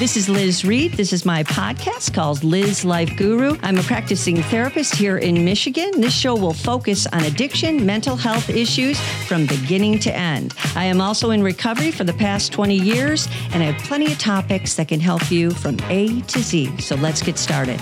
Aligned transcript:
This 0.00 0.16
is 0.16 0.30
Liz 0.30 0.64
Reed. 0.64 0.92
This 0.92 1.12
is 1.12 1.26
my 1.26 1.44
podcast 1.44 2.14
called 2.14 2.42
Liz 2.42 2.86
Life 2.86 3.16
Guru. 3.18 3.58
I'm 3.62 3.76
a 3.76 3.82
practicing 3.82 4.42
therapist 4.44 4.94
here 4.94 5.18
in 5.18 5.44
Michigan. 5.44 6.00
This 6.00 6.14
show 6.14 6.34
will 6.34 6.54
focus 6.54 7.06
on 7.06 7.24
addiction, 7.24 7.84
mental 7.84 8.16
health 8.16 8.48
issues 8.48 8.98
from 9.26 9.44
beginning 9.44 9.98
to 10.00 10.16
end. 10.16 10.54
I 10.74 10.86
am 10.86 11.02
also 11.02 11.32
in 11.32 11.42
recovery 11.42 11.90
for 11.90 12.04
the 12.04 12.14
past 12.14 12.50
20 12.50 12.74
years, 12.74 13.28
and 13.52 13.62
I 13.62 13.66
have 13.66 13.82
plenty 13.82 14.10
of 14.10 14.18
topics 14.18 14.74
that 14.76 14.88
can 14.88 15.00
help 15.00 15.30
you 15.30 15.50
from 15.50 15.76
A 15.90 16.22
to 16.22 16.42
Z. 16.42 16.78
So 16.78 16.96
let's 16.96 17.22
get 17.22 17.36
started. 17.36 17.78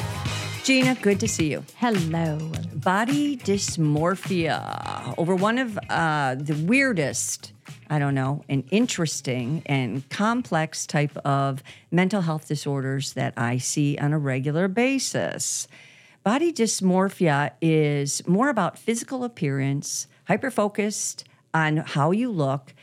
Gina, 0.69 0.96
good 0.96 1.19
to 1.21 1.27
see 1.27 1.50
you. 1.50 1.64
Hello. 1.77 2.37
Body 2.75 3.39
dysmorphia. 3.39 5.14
Over 5.16 5.34
one 5.34 5.57
of 5.57 5.79
uh, 5.89 6.34
the 6.34 6.62
weirdest 6.66 7.55
I 7.89 7.98
don't 7.98 8.14
know, 8.14 8.45
an 8.51 8.64
interesting 8.70 9.62
and 9.65 10.06
complex 10.11 10.87
type 10.87 11.16
of 11.25 11.62
mental 11.91 12.20
health 12.20 12.47
disorders 12.48 13.15
that 13.15 13.33
I 13.34 13.56
see 13.56 13.97
on 13.97 14.12
a 14.12 14.19
regular 14.19 14.69
basis. 14.69 15.69
Body 16.23 16.52
dysmorphia 16.52 17.53
is 17.62 18.28
more 18.28 18.50
about 18.50 18.78
physical 18.78 19.25
appearance, 19.25 20.06
hyper 20.27 20.50
focused 20.50 21.25
on 21.55 21.78
how 21.78 22.11
you 22.11 22.30
look, 22.30 22.75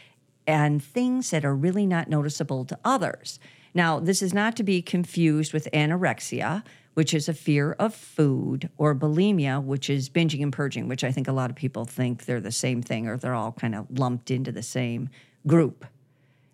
and 0.48 0.84
things 0.84 1.30
that 1.30 1.45
are 1.45 1.56
really 1.56 1.86
not 1.86 2.09
noticeable 2.09 2.66
to 2.66 2.80
others. 2.84 3.40
Now, 3.76 4.00
this 4.00 4.23
is 4.23 4.34
not 4.34 4.56
to 4.56 4.64
be 4.64 4.81
confused 4.81 5.54
with 5.54 5.67
anorexia, 5.72 6.64
which 6.95 7.13
is 7.13 7.30
a 7.30 7.34
fear 7.34 7.73
of 7.73 7.94
food, 7.94 8.70
or 8.77 8.95
bulimia, 8.95 9.63
which 9.63 9.90
is 9.90 10.09
binging 10.09 10.41
and 10.41 10.52
purging, 10.52 10.88
which 10.88 11.03
I 11.03 11.12
think 11.12 11.27
a 11.27 11.31
lot 11.31 11.49
of 11.49 11.55
people 11.55 11.86
think 11.86 12.26
they're 12.26 12.41
the 12.41 12.52
same 12.52 12.81
thing 12.81 13.08
or 13.08 13.17
they're 13.17 13.36
all 13.36 13.52
kind 13.52 13.76
of 13.76 13.86
lumped 13.99 14.31
into 14.31 14.52
the 14.52 14.63
same 14.63 15.09
group. 15.45 15.86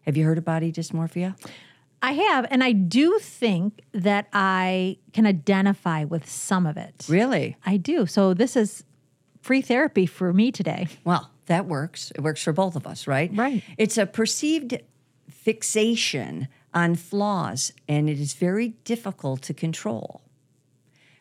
Have 0.02 0.18
you 0.18 0.26
heard 0.26 0.38
of 0.38 0.46
body 0.46 0.72
dysmorphia? 0.72 1.36
I 2.02 2.14
have, 2.14 2.48
and 2.50 2.64
I 2.64 2.72
do 2.72 3.20
think 3.20 3.84
that 3.92 4.28
I 4.34 4.98
can 5.14 5.28
identify 5.28 6.04
with 6.04 6.28
some 6.28 6.66
of 6.66 6.76
it. 6.76 7.06
Really? 7.08 7.58
I 7.64 7.78
do. 7.78 8.08
So 8.08 8.34
this 8.34 8.56
is 8.56 8.84
free 9.42 9.62
therapy 9.62 10.08
for 10.08 10.34
me 10.34 10.52
today. 10.52 10.88
Well, 11.04 11.30
that 11.46 11.68
works. 11.68 12.12
It 12.16 12.22
works 12.22 12.42
for 12.42 12.54
both 12.54 12.76
of 12.76 12.88
us, 12.88 13.06
right? 13.06 13.30
Right. 13.34 13.64
It's 13.78 14.00
a 14.00 14.08
perceived 14.08 14.80
fixation 15.30 16.48
on 16.74 16.96
flaws, 16.96 17.74
and 17.88 18.10
it 18.10 18.20
is 18.20 18.34
very 18.34 18.70
difficult 18.84 19.44
to 19.44 19.54
control. 19.54 20.22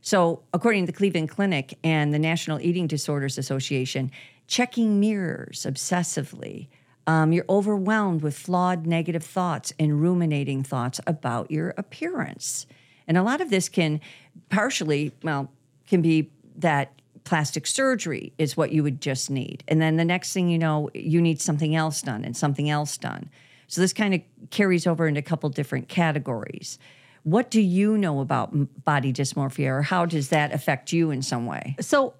So, 0.02 0.42
according 0.54 0.86
to 0.86 0.92
the 0.92 0.96
Cleveland 0.96 1.28
Clinic 1.28 1.78
and 1.84 2.12
the 2.12 2.18
National 2.18 2.60
Eating 2.60 2.86
Disorders 2.86 3.36
Association, 3.36 4.10
checking 4.46 4.98
mirrors 4.98 5.66
obsessively, 5.68 6.68
um, 7.06 7.32
you're 7.32 7.44
overwhelmed 7.48 8.22
with 8.22 8.36
flawed 8.36 8.86
negative 8.86 9.22
thoughts 9.22 9.72
and 9.78 10.00
ruminating 10.00 10.62
thoughts 10.62 11.00
about 11.06 11.50
your 11.50 11.74
appearance. 11.76 12.66
And 13.06 13.18
a 13.18 13.22
lot 13.22 13.40
of 13.40 13.50
this 13.50 13.68
can 13.68 14.00
partially, 14.48 15.12
well, 15.22 15.50
can 15.86 16.02
be 16.02 16.30
that 16.56 16.92
plastic 17.24 17.66
surgery 17.66 18.32
is 18.38 18.56
what 18.56 18.72
you 18.72 18.82
would 18.82 19.00
just 19.00 19.30
need. 19.30 19.64
And 19.68 19.82
then 19.82 19.96
the 19.96 20.04
next 20.04 20.32
thing 20.32 20.48
you 20.48 20.58
know, 20.58 20.90
you 20.94 21.20
need 21.20 21.40
something 21.40 21.74
else 21.74 22.02
done 22.02 22.24
and 22.24 22.36
something 22.36 22.70
else 22.70 22.96
done. 22.96 23.28
So 23.66 23.80
this 23.80 23.92
kind 23.92 24.14
of 24.14 24.20
carries 24.50 24.86
over 24.86 25.06
into 25.06 25.20
a 25.20 25.22
couple 25.22 25.48
different 25.50 25.88
categories. 25.88 26.78
What 27.22 27.50
do 27.50 27.60
you 27.60 27.98
know 27.98 28.20
about 28.20 28.84
body 28.84 29.12
dysmorphia, 29.12 29.68
or 29.68 29.82
how 29.82 30.06
does 30.06 30.30
that 30.30 30.52
affect 30.52 30.92
you 30.92 31.10
in 31.10 31.22
some 31.22 31.46
way? 31.46 31.76
So 31.80 32.14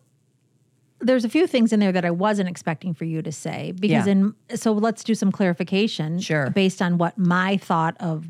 there's 1.00 1.24
a 1.24 1.28
few 1.30 1.46
things 1.46 1.72
in 1.72 1.80
there 1.80 1.92
that 1.92 2.04
I 2.04 2.10
wasn't 2.10 2.48
expecting 2.50 2.92
for 2.92 3.04
you 3.06 3.22
to 3.22 3.32
say 3.32 3.72
because 3.72 4.06
Yeah. 4.06 4.12
in 4.12 4.34
so 4.54 4.72
let's 4.72 5.02
do 5.02 5.14
some 5.14 5.32
clarification 5.32 6.20
Sure. 6.20 6.50
based 6.50 6.82
on 6.82 6.98
what 6.98 7.16
my 7.16 7.56
thought 7.56 7.96
of 8.00 8.26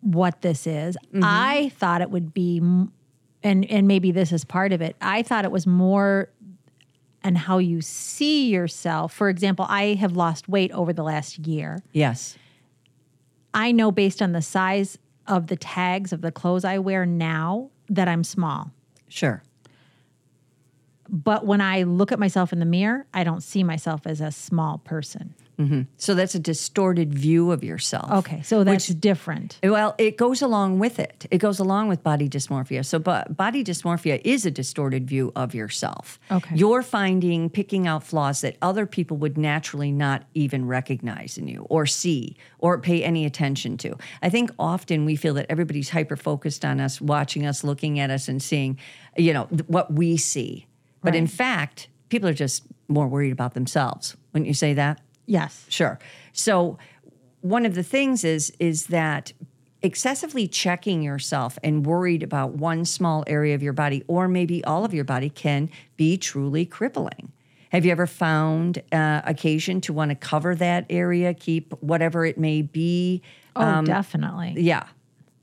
what 0.00 0.40
this 0.42 0.66
is. 0.66 0.96
Mm-hmm. 1.12 1.20
I 1.24 1.72
thought 1.76 2.00
it 2.00 2.10
would 2.10 2.32
be 2.32 2.58
and 2.58 3.64
and 3.68 3.88
maybe 3.88 4.12
this 4.12 4.30
is 4.30 4.44
part 4.44 4.72
of 4.72 4.80
it. 4.80 4.94
I 5.00 5.22
thought 5.24 5.44
it 5.44 5.50
was 5.50 5.66
more 5.66 6.28
and 7.24 7.36
how 7.38 7.58
you 7.58 7.80
see 7.80 8.48
yourself. 8.50 9.12
For 9.12 9.28
example, 9.28 9.66
I 9.68 9.94
have 9.94 10.16
lost 10.16 10.48
weight 10.48 10.70
over 10.72 10.92
the 10.92 11.02
last 11.04 11.38
year. 11.46 11.82
Yes. 11.92 12.36
I 13.54 13.72
know 13.72 13.90
based 13.90 14.22
on 14.22 14.30
the 14.32 14.42
size 14.42 14.96
of 15.26 15.46
the 15.46 15.56
tags 15.56 16.12
of 16.12 16.20
the 16.20 16.32
clothes 16.32 16.64
I 16.64 16.78
wear 16.78 17.06
now 17.06 17.70
that 17.88 18.08
I'm 18.08 18.24
small. 18.24 18.72
Sure. 19.08 19.42
But 21.12 21.46
when 21.46 21.60
I 21.60 21.82
look 21.82 22.10
at 22.10 22.18
myself 22.18 22.54
in 22.54 22.58
the 22.58 22.64
mirror, 22.64 23.06
I 23.12 23.22
don't 23.22 23.42
see 23.42 23.62
myself 23.62 24.06
as 24.06 24.22
a 24.22 24.32
small 24.32 24.78
person. 24.78 25.34
Mm-hmm. 25.58 25.82
So 25.98 26.14
that's 26.14 26.34
a 26.34 26.38
distorted 26.38 27.12
view 27.12 27.52
of 27.52 27.62
yourself. 27.62 28.10
Okay, 28.10 28.40
so 28.42 28.64
that's 28.64 28.88
different. 28.88 29.58
Well, 29.62 29.94
it 29.98 30.16
goes 30.16 30.40
along 30.40 30.78
with 30.78 30.98
it. 30.98 31.26
It 31.30 31.38
goes 31.38 31.58
along 31.58 31.88
with 31.88 32.02
body 32.02 32.28
dysmorphia. 32.28 32.84
So, 32.84 32.98
but 32.98 33.36
body 33.36 33.62
dysmorphia 33.62 34.20
is 34.24 34.46
a 34.46 34.50
distorted 34.50 35.06
view 35.06 35.30
of 35.36 35.54
yourself. 35.54 36.18
Okay. 36.30 36.56
You're 36.56 36.82
finding, 36.82 37.50
picking 37.50 37.86
out 37.86 38.02
flaws 38.02 38.40
that 38.40 38.56
other 38.62 38.86
people 38.86 39.18
would 39.18 39.36
naturally 39.36 39.92
not 39.92 40.24
even 40.32 40.66
recognize 40.66 41.36
in 41.36 41.46
you 41.46 41.66
or 41.68 41.84
see 41.84 42.36
or 42.58 42.78
pay 42.78 43.04
any 43.04 43.26
attention 43.26 43.76
to. 43.78 43.96
I 44.22 44.30
think 44.30 44.50
often 44.58 45.04
we 45.04 45.16
feel 45.16 45.34
that 45.34 45.46
everybody's 45.50 45.90
hyper 45.90 46.16
focused 46.16 46.64
on 46.64 46.80
us, 46.80 47.00
watching 47.00 47.46
us, 47.46 47.62
looking 47.62 48.00
at 48.00 48.10
us, 48.10 48.26
and 48.26 48.42
seeing, 48.42 48.78
you 49.16 49.34
know, 49.34 49.44
what 49.66 49.92
we 49.92 50.16
see. 50.16 50.66
But 51.02 51.14
in 51.14 51.26
fact, 51.26 51.88
people 52.08 52.28
are 52.28 52.34
just 52.34 52.64
more 52.88 53.08
worried 53.08 53.32
about 53.32 53.54
themselves. 53.54 54.16
Wouldn't 54.32 54.46
you 54.46 54.54
say 54.54 54.74
that? 54.74 55.00
Yes. 55.26 55.66
Sure. 55.68 55.98
So 56.32 56.78
one 57.40 57.66
of 57.66 57.74
the 57.74 57.82
things 57.82 58.24
is 58.24 58.52
is 58.58 58.86
that 58.86 59.32
excessively 59.82 60.46
checking 60.46 61.02
yourself 61.02 61.58
and 61.64 61.84
worried 61.84 62.22
about 62.22 62.52
one 62.52 62.84
small 62.84 63.24
area 63.26 63.54
of 63.54 63.62
your 63.62 63.72
body 63.72 64.04
or 64.06 64.28
maybe 64.28 64.64
all 64.64 64.84
of 64.84 64.94
your 64.94 65.04
body 65.04 65.28
can 65.28 65.68
be 65.96 66.16
truly 66.16 66.64
crippling. 66.64 67.32
Have 67.70 67.84
you 67.84 67.90
ever 67.90 68.06
found 68.06 68.82
uh, 68.92 69.22
occasion 69.24 69.80
to 69.80 69.92
want 69.92 70.10
to 70.10 70.14
cover 70.14 70.54
that 70.54 70.86
area, 70.88 71.34
keep 71.34 71.72
whatever 71.82 72.24
it 72.24 72.38
may 72.38 72.62
be? 72.62 73.22
Oh, 73.56 73.82
definitely. 73.82 74.54
Yeah, 74.58 74.86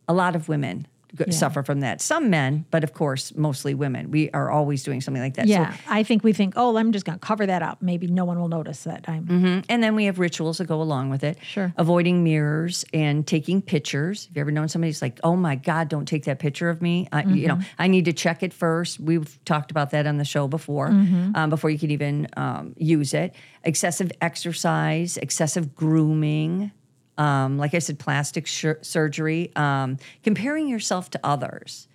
a 0.08 0.14
lot 0.14 0.36
of 0.36 0.48
women 0.48 0.88
g- 1.18 1.32
suffer 1.32 1.64
from 1.64 1.80
that. 1.82 2.02
Some 2.02 2.30
men, 2.30 2.66
but 2.72 2.84
of 2.84 2.94
course, 2.94 3.34
mostly 3.36 3.74
women. 3.74 4.12
We 4.12 4.30
are 4.32 4.50
always 4.52 4.84
doing 4.84 5.02
something 5.02 5.22
like 5.22 5.36
that. 5.36 5.48
So 5.48 5.52
Yeah. 5.54 5.76
I 5.88 6.04
think 6.04 6.24
we 6.24 6.34
think, 6.34 6.54
oh, 6.56 6.78
I'm 6.78 6.92
just 6.92 7.06
going 7.06 7.18
to 7.18 7.26
cover 7.26 7.46
that 7.46 7.62
up. 7.62 7.82
Maybe 7.82 8.08
no 8.08 8.26
one 8.26 8.40
will 8.40 8.48
notice 8.48 8.84
that 8.84 9.06
I'm. 9.08 9.64
And 9.70 9.84
then 9.84 9.96
we 9.96 10.06
have 10.06 10.20
rituals 10.20 10.58
that 10.60 10.66
go 10.68 10.82
along 10.82 11.10
with 11.10 11.24
it. 11.24 11.38
Sure. 11.44 11.74
Avoiding 11.78 12.24
mirrors 12.24 12.86
and 12.94 13.26
taking 13.26 13.62
pictures. 13.62 14.26
Have 14.28 14.36
you 14.36 14.42
ever 14.42 14.52
known 14.52 14.68
somebody 14.68 14.90
who's 14.90 15.02
like, 15.02 15.20
oh 15.24 15.36
my 15.36 15.56
God, 15.56 15.90
don't 15.90 16.06
take 16.08 16.26
that 16.26 16.40
picture 16.40 16.70
of 16.70 16.82
me? 16.82 17.08
I, 17.12 17.24
You 17.24 17.48
know, 17.48 17.60
I 17.78 17.88
need 17.88 18.06
to 18.06 18.14
check 18.14 18.44
it 18.44 18.54
first. 18.54 19.00
We've 19.00 19.38
talked 19.46 19.72
about 19.72 19.92
that 19.92 20.06
on 20.08 20.18
the 20.18 20.26
show 20.26 20.48
before, 20.48 20.88
um, 20.88 21.50
before 21.50 21.70
you 21.70 21.80
can 21.80 21.92
even 21.92 22.28
um, 22.38 22.74
use 22.78 23.14
it. 23.14 23.34
Excessive 23.64 24.12
exercise, 24.22 25.18
excessive 25.18 25.76
grooming. 25.76 26.72
Um, 27.20 27.58
like 27.58 27.74
I 27.74 27.80
said, 27.80 28.00
plastic 28.00 28.48
shir- 28.48 28.80
surgery, 28.82 29.52
um, 29.56 29.98
comparing 30.24 30.70
yourself 30.70 31.10
to 31.12 31.20
others. 31.24 31.88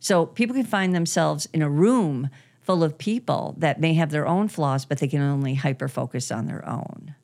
So 0.00 0.24
people 0.24 0.56
can 0.56 0.64
find 0.64 0.94
themselves 0.94 1.46
in 1.52 1.60
a 1.60 1.68
room 1.68 2.30
full 2.62 2.82
of 2.82 2.96
people 2.96 3.54
that 3.58 3.78
may 3.78 3.92
have 3.94 4.10
their 4.10 4.26
own 4.26 4.48
flaws, 4.48 4.86
but 4.86 4.98
they 4.98 5.08
can 5.08 5.20
only 5.20 5.54
hyper 5.54 5.86
focus 5.86 6.32
on 6.32 6.46
their 6.46 6.66
own, 6.66 7.14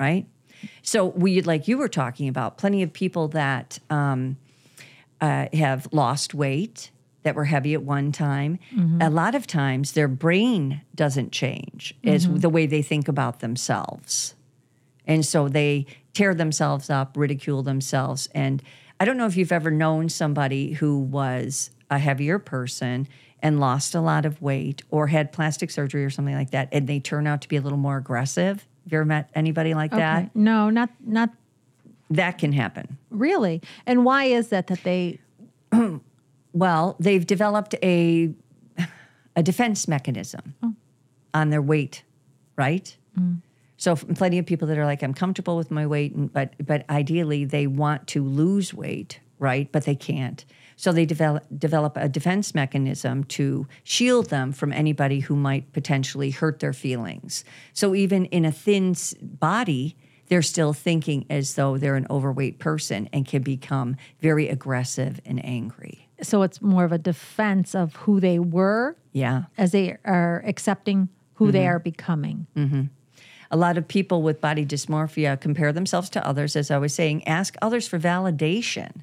right? 0.00 0.26
So 0.82 1.06
we, 1.06 1.40
like 1.42 1.68
you 1.68 1.78
were 1.78 1.88
talking 1.88 2.28
about, 2.28 2.58
plenty 2.58 2.82
of 2.82 2.92
people 2.92 3.28
that 3.28 3.78
um, 3.88 4.36
uh, 5.20 5.46
have 5.52 5.86
lost 5.92 6.34
weight 6.34 6.90
that 7.22 7.34
were 7.34 7.44
heavy 7.44 7.74
at 7.74 7.82
one 7.82 8.10
time. 8.10 8.58
A 9.00 9.10
lot 9.10 9.34
of 9.34 9.46
times, 9.46 9.92
their 9.92 10.08
brain 10.08 10.80
doesn't 10.94 11.30
change 11.32 11.94
as 12.02 12.26
the 12.40 12.48
way 12.48 12.66
they 12.66 12.82
think 12.82 13.08
about 13.08 13.40
themselves. 13.40 14.34
And 15.06 15.24
so 15.24 15.48
they 15.48 15.86
tear 16.14 16.34
themselves 16.34 16.90
up, 16.90 17.16
ridicule 17.16 17.62
themselves. 17.62 18.28
And 18.34 18.62
I 18.98 19.04
don't 19.04 19.16
know 19.16 19.26
if 19.26 19.36
you've 19.36 19.52
ever 19.52 19.70
known 19.70 20.08
somebody 20.08 20.72
who 20.72 20.98
was 20.98 21.70
a 21.90 21.98
heavier 21.98 22.38
person 22.38 23.08
and 23.42 23.58
lost 23.58 23.94
a 23.94 24.00
lot 24.00 24.26
of 24.26 24.40
weight 24.42 24.82
or 24.90 25.06
had 25.06 25.32
plastic 25.32 25.70
surgery 25.70 26.04
or 26.04 26.10
something 26.10 26.34
like 26.34 26.50
that, 26.50 26.68
and 26.72 26.86
they 26.86 27.00
turn 27.00 27.26
out 27.26 27.40
to 27.42 27.48
be 27.48 27.56
a 27.56 27.60
little 27.60 27.78
more 27.78 27.96
aggressive. 27.96 28.66
Have 28.84 28.92
you 28.92 28.98
ever 28.98 29.04
met 29.04 29.30
anybody 29.34 29.72
like 29.74 29.92
that? 29.92 30.34
No, 30.34 30.68
not 30.68 30.90
not 31.04 31.30
That 32.10 32.38
can 32.38 32.52
happen. 32.52 32.98
really. 33.10 33.62
And 33.86 34.04
why 34.04 34.24
is 34.24 34.48
that 34.48 34.66
that 34.66 34.82
they 34.82 35.20
Well, 36.52 36.96
they've 36.98 37.26
developed 37.26 37.74
a 37.82 38.34
a 39.36 39.42
defense 39.42 39.86
mechanism 39.86 40.54
oh. 40.62 40.74
on 41.32 41.50
their 41.50 41.62
weight, 41.62 42.02
right? 42.56 42.96
Mm. 43.18 43.42
So 43.80 43.96
plenty 43.96 44.36
of 44.36 44.44
people 44.44 44.68
that 44.68 44.76
are 44.76 44.84
like, 44.84 45.02
I'm 45.02 45.14
comfortable 45.14 45.56
with 45.56 45.70
my 45.70 45.86
weight, 45.86 46.14
and, 46.14 46.30
but 46.30 46.52
but 46.64 46.84
ideally 46.90 47.46
they 47.46 47.66
want 47.66 48.06
to 48.08 48.22
lose 48.22 48.74
weight, 48.74 49.20
right? 49.38 49.72
But 49.72 49.84
they 49.86 49.94
can't. 49.94 50.44
So 50.76 50.92
they 50.92 51.06
develop 51.06 51.46
develop 51.58 51.96
a 51.96 52.06
defense 52.06 52.54
mechanism 52.54 53.24
to 53.24 53.66
shield 53.82 54.28
them 54.28 54.52
from 54.52 54.70
anybody 54.74 55.20
who 55.20 55.34
might 55.34 55.72
potentially 55.72 56.30
hurt 56.30 56.60
their 56.60 56.74
feelings. 56.74 57.42
So 57.72 57.94
even 57.94 58.26
in 58.26 58.44
a 58.44 58.52
thin 58.52 58.94
body, 59.22 59.96
they're 60.28 60.42
still 60.42 60.74
thinking 60.74 61.24
as 61.30 61.54
though 61.54 61.78
they're 61.78 61.96
an 61.96 62.06
overweight 62.10 62.58
person 62.58 63.08
and 63.14 63.26
can 63.26 63.40
become 63.40 63.96
very 64.20 64.46
aggressive 64.50 65.22
and 65.24 65.42
angry. 65.42 66.06
So 66.20 66.42
it's 66.42 66.60
more 66.60 66.84
of 66.84 66.92
a 66.92 66.98
defense 66.98 67.74
of 67.74 67.96
who 67.96 68.20
they 68.20 68.38
were 68.38 68.94
Yeah. 69.14 69.44
as 69.56 69.72
they 69.72 69.96
are 70.04 70.42
accepting 70.46 71.08
who 71.36 71.50
they 71.50 71.60
mm-hmm. 71.60 71.68
are 71.68 71.78
becoming. 71.78 72.46
Mm-hmm. 72.54 72.82
A 73.50 73.56
lot 73.56 73.76
of 73.76 73.88
people 73.88 74.22
with 74.22 74.40
body 74.40 74.64
dysmorphia 74.64 75.40
compare 75.40 75.72
themselves 75.72 76.08
to 76.10 76.26
others, 76.26 76.54
as 76.54 76.70
I 76.70 76.78
was 76.78 76.94
saying, 76.94 77.26
ask 77.26 77.56
others 77.60 77.88
for 77.88 77.98
validation. 77.98 79.02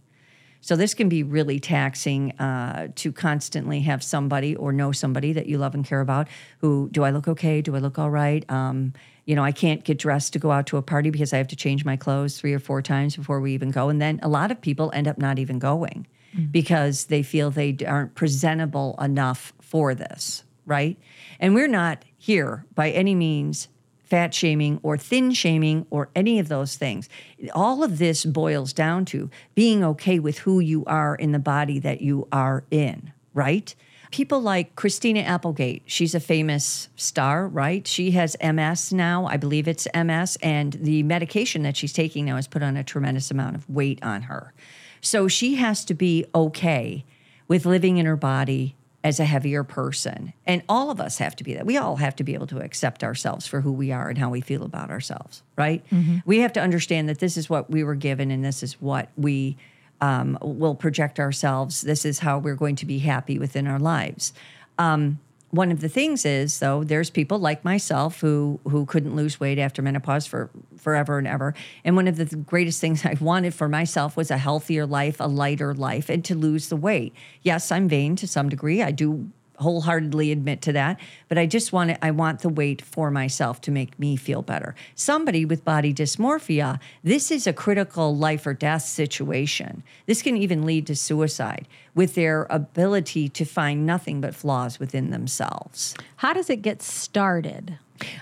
So 0.62 0.76
this 0.76 0.94
can 0.94 1.08
be 1.08 1.24
really 1.24 1.60
taxing 1.60 2.32
uh, 2.40 2.90
to 2.96 3.12
constantly 3.12 3.82
have 3.82 4.04
somebody 4.04 4.56
or 4.56 4.74
know 4.74 4.92
somebody 4.92 5.34
that 5.34 5.46
you 5.46 5.58
love 5.58 5.76
and 5.76 5.86
care 5.86 6.02
about 6.02 6.28
who, 6.60 6.90
do 6.92 7.04
I 7.04 7.12
look 7.12 7.28
okay? 7.28 7.62
Do 7.62 7.76
I 7.76 7.80
look 7.80 8.00
all 8.00 8.10
right? 8.10 8.50
Um, 8.50 8.94
you 9.26 9.36
know, 9.36 9.44
I 9.44 9.52
can't 9.52 9.84
get 9.84 10.00
dressed 10.00 10.34
to 10.34 10.40
go 10.40 10.52
out 10.52 10.68
to 10.68 10.78
a 10.78 10.82
party 10.82 11.10
because 11.10 11.34
I 11.34 11.38
have 11.38 11.48
to 11.50 11.56
change 11.56 11.86
my 11.86 11.96
clothes 11.96 12.40
three 12.40 12.54
or 12.54 12.60
four 12.60 12.82
times 12.82 13.16
before 13.16 13.40
we 13.40 13.54
even 13.54 13.72
go. 13.72 13.90
And 13.90 14.02
then 14.02 14.20
a 14.24 14.30
lot 14.30 14.52
of 14.52 14.60
people 14.60 14.92
end 14.94 15.08
up 15.08 15.18
not 15.18 15.38
even 15.40 15.60
going 15.60 16.08
because 16.52 17.06
they 17.06 17.24
feel 17.24 17.50
they 17.50 17.76
aren't 17.86 18.16
presentable 18.16 18.96
enough 19.02 19.54
for 19.60 19.96
this, 19.96 20.44
right? 20.66 20.98
And 21.40 21.56
we're 21.56 21.68
not 21.68 22.04
here 22.18 22.66
by 22.76 22.92
any 22.92 23.16
means 23.16 23.68
fat 24.08 24.34
shaming 24.34 24.80
or 24.84 24.98
thin 24.98 25.32
shaming 25.32 25.86
or 25.90 26.10
any 26.16 26.40
of 26.40 26.48
those 26.48 26.76
things. 26.76 27.10
All 27.54 27.84
of 27.84 27.98
this 27.98 28.26
boils 28.26 28.74
down 28.74 29.06
to 29.06 29.30
being 29.54 29.84
okay 29.84 30.20
with 30.20 30.40
who 30.40 30.60
you 30.60 30.86
are 30.86 31.16
in 31.16 31.32
the 31.32 31.40
body 31.40 31.80
that 31.80 32.02
you 32.02 32.28
are 32.32 32.64
in, 32.72 33.12
right? 33.34 33.76
People 34.12 34.42
like 34.42 34.76
Christina 34.76 35.20
Applegate, 35.20 35.84
she's 35.86 36.16
a 36.16 36.22
famous 36.22 36.88
star, 36.96 37.46
right? 37.46 37.86
She 37.86 38.12
has 38.12 38.38
MS 38.42 38.94
now. 38.94 39.26
I 39.26 39.36
believe 39.36 39.68
it's 39.68 39.88
MS. 39.94 40.38
And 40.42 40.74
the 40.74 41.04
medication 41.04 41.64
that 41.64 41.76
she's 41.76 41.92
taking 41.92 42.26
now 42.26 42.38
has 42.38 42.48
put 42.48 42.64
on 42.64 42.78
a 42.78 42.86
tremendous 42.86 43.32
amount 43.32 43.58
of 43.58 43.70
weight 43.70 44.00
on 44.02 44.24
her. 44.24 44.54
So 45.02 45.28
she 45.28 45.56
has 45.56 45.84
to 45.86 45.94
be 45.94 46.26
okay 46.34 47.04
with 47.50 47.66
living 47.66 47.98
in 47.98 48.06
her 48.06 48.16
body 48.16 48.77
as 49.08 49.22
a 49.22 49.26
heavier 49.26 49.64
person. 49.64 50.34
And 50.46 50.62
all 50.68 50.92
of 50.92 51.00
us 51.00 51.18
have 51.20 51.34
to 51.38 51.44
be 51.46 51.54
that. 51.54 51.66
We 51.66 51.78
all 51.78 51.96
have 51.96 52.14
to 52.18 52.26
be 52.26 52.34
able 52.34 52.48
to 52.48 52.60
accept 52.60 53.06
ourselves 53.06 53.48
for 53.48 53.62
who 53.62 53.72
we 53.72 53.94
are 53.94 54.10
and 54.10 54.18
how 54.18 54.30
we 54.30 54.42
feel 54.42 54.64
about 54.64 54.90
ourselves, 54.90 55.44
right? 55.56 55.82
We 56.26 56.40
have 56.40 56.52
to 56.54 56.60
understand 56.60 57.08
that 57.08 57.20
this 57.20 57.38
is 57.38 57.50
what 57.50 57.70
we 57.70 57.86
were 57.86 57.96
given 57.96 58.32
and 58.32 58.44
this 58.44 58.62
is 58.64 58.82
what 58.82 59.08
we 59.16 59.56
um, 60.02 60.38
will 60.42 60.76
project 60.76 61.22
ourselves. 61.22 61.84
This 61.84 62.04
is 62.04 62.20
how 62.20 62.38
we're 62.38 62.58
going 62.58 62.76
to 62.76 62.86
be 62.86 63.00
happy 63.00 63.40
within 63.40 63.66
our 63.66 63.80
lives. 63.80 64.34
Um, 64.78 65.20
one 65.52 65.72
of 65.72 65.80
the 65.80 65.90
things 65.90 66.26
is 66.26 66.60
though 66.60 66.84
there's 66.84 67.10
people 67.10 67.40
like 67.40 67.64
myself 67.64 68.20
who 68.20 68.60
who 68.68 68.86
couldn't 68.86 69.16
lose 69.16 69.40
weight 69.40 69.58
after 69.58 69.82
menopause 69.82 70.28
for 70.28 70.50
forever 70.78 71.18
and 71.18 71.28
ever. 71.28 71.54
And 71.84 71.96
one 71.96 72.08
of 72.08 72.18
the 72.18 72.26
greatest 72.36 72.82
things 72.82 73.06
i 73.06 73.16
wanted 73.20 73.54
for 73.54 73.70
myself 73.70 74.18
was 74.18 74.30
a 74.30 74.38
healthier 74.38 74.86
life 74.86 75.18
a 75.20 75.28
lighter 75.28 75.74
life 75.74 76.10
and 76.10 76.24
to 76.26 76.36
lose 76.36 76.70
the 76.70 76.76
weight. 76.76 77.14
Yes 77.44 77.72
i'm 77.72 77.88
vain 77.88 78.16
to 78.18 78.28
some 78.28 78.50
degree. 78.50 78.82
I 78.82 78.92
do 78.92 79.30
wholeheartedly 79.58 80.32
admit 80.32 80.62
to 80.62 80.72
that 80.72 81.00
but 81.30 81.38
i 81.38 81.46
just 81.46 81.72
want 81.74 81.92
it 81.92 81.98
i 82.02 82.12
want 82.12 82.42
the 82.42 82.50
weight 82.50 82.82
for 82.82 83.12
myself 83.12 83.60
to 83.62 83.72
make 83.72 83.98
me 84.00 84.16
feel 84.16 84.42
better 84.42 84.76
somebody 84.96 85.46
with 85.46 85.64
body 85.66 85.94
dysmorphia 85.94 86.80
this 87.04 87.32
is 87.32 87.48
a 87.48 87.54
critical 87.54 88.16
life 88.16 88.46
or 88.46 88.54
death 88.54 88.84
situation 88.84 89.84
this 90.06 90.22
can 90.22 90.38
even 90.38 90.66
lead 90.66 90.86
to 90.88 90.96
suicide 90.96 91.68
with 91.96 92.16
their 92.16 92.46
ability 92.50 93.28
to 93.28 93.44
find 93.44 93.86
nothing 93.86 94.22
but 94.22 94.36
flaws 94.36 94.80
within 94.80 95.10
themselves 95.10 95.96
How 96.18 96.34
does 96.34 96.50
it 96.50 96.62
get 96.62 96.82
started? 96.82 97.78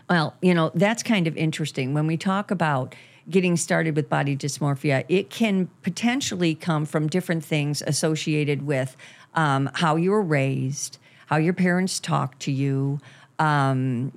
well, 0.10 0.36
you 0.42 0.54
know, 0.54 0.72
that's 0.76 1.04
kind 1.04 1.28
of 1.28 1.36
interesting. 1.38 1.94
When 1.94 2.08
we 2.08 2.18
talk 2.18 2.52
about 2.52 2.96
getting 3.30 3.58
started 3.58 3.96
with 3.96 4.08
body 4.10 4.38
dysmorphia, 4.38 5.04
it 5.10 5.30
can 5.30 5.68
potentially 5.82 6.54
come 6.54 6.86
from 6.86 7.08
different 7.08 7.44
things 7.44 7.82
associated 7.86 8.66
with 8.66 8.96
um, 9.34 9.70
how 9.74 9.96
you 9.96 10.12
were 10.12 10.22
raised, 10.22 10.98
how 11.28 11.38
your 11.38 11.54
parents 11.54 12.00
talked 12.00 12.40
to 12.42 12.52
you, 12.52 13.00
um, 13.40 14.12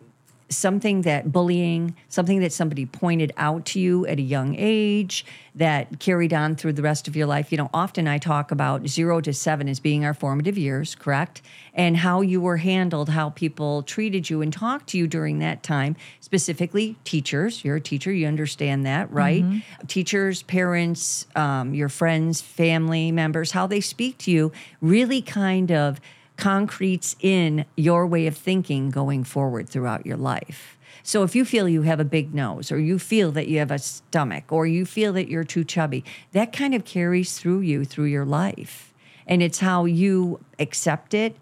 something 0.50 1.02
that 1.02 1.30
bullying, 1.30 1.94
something 2.08 2.40
that 2.40 2.52
somebody 2.52 2.86
pointed 2.86 3.32
out 3.36 3.66
to 3.66 3.78
you 3.78 4.06
at 4.06 4.18
a 4.18 4.22
young 4.22 4.54
age 4.56 5.26
that 5.54 5.98
carried 5.98 6.32
on 6.32 6.56
through 6.56 6.72
the 6.72 6.82
rest 6.82 7.06
of 7.06 7.14
your 7.14 7.26
life. 7.26 7.52
You 7.52 7.58
know, 7.58 7.68
often 7.74 8.08
I 8.08 8.16
talk 8.18 8.50
about 8.50 8.88
zero 8.88 9.20
to 9.20 9.34
seven 9.34 9.68
as 9.68 9.78
being 9.78 10.04
our 10.04 10.14
formative 10.14 10.56
years, 10.56 10.94
correct? 10.94 11.42
And 11.74 11.98
how 11.98 12.22
you 12.22 12.40
were 12.40 12.56
handled, 12.58 13.10
how 13.10 13.30
people 13.30 13.82
treated 13.82 14.30
you 14.30 14.40
and 14.40 14.52
talked 14.52 14.88
to 14.90 14.98
you 14.98 15.06
during 15.06 15.38
that 15.40 15.62
time, 15.62 15.96
specifically 16.20 16.96
teachers. 17.04 17.64
You're 17.64 17.76
a 17.76 17.80
teacher, 17.80 18.12
you 18.12 18.26
understand 18.26 18.86
that, 18.86 19.12
right? 19.12 19.44
Teachers, 19.86 20.42
parents, 20.44 21.26
um, 21.36 21.74
your 21.74 21.88
friends, 21.90 22.40
family 22.40 23.12
members, 23.12 23.50
how 23.50 23.66
they 23.66 23.80
speak 23.80 24.16
to 24.18 24.30
you 24.30 24.52
really 24.80 25.20
kind 25.20 25.70
of 25.70 26.00
concretes 26.38 27.16
in 27.20 27.66
your 27.76 28.06
way 28.06 28.26
of 28.26 28.36
thinking 28.36 28.90
going 28.90 29.24
forward 29.24 29.68
throughout 29.68 30.06
your 30.06 30.16
life. 30.16 30.78
So 31.02 31.22
if 31.22 31.34
you 31.34 31.44
feel 31.44 31.68
you 31.68 31.82
have 31.82 32.00
a 32.00 32.04
big 32.04 32.34
nose 32.34 32.70
or 32.70 32.78
you 32.78 32.98
feel 32.98 33.32
that 33.32 33.48
you 33.48 33.58
have 33.58 33.70
a 33.70 33.78
stomach 33.78 34.52
or 34.52 34.66
you 34.66 34.86
feel 34.86 35.12
that 35.14 35.28
you're 35.28 35.44
too 35.44 35.64
chubby, 35.64 36.04
that 36.32 36.52
kind 36.52 36.74
of 36.74 36.84
carries 36.84 37.38
through 37.38 37.60
you 37.60 37.84
through 37.84 38.06
your 38.06 38.24
life. 38.24 38.94
And 39.26 39.42
it's 39.42 39.58
how 39.58 39.84
you 39.84 40.40
accept 40.58 41.12
it, 41.12 41.36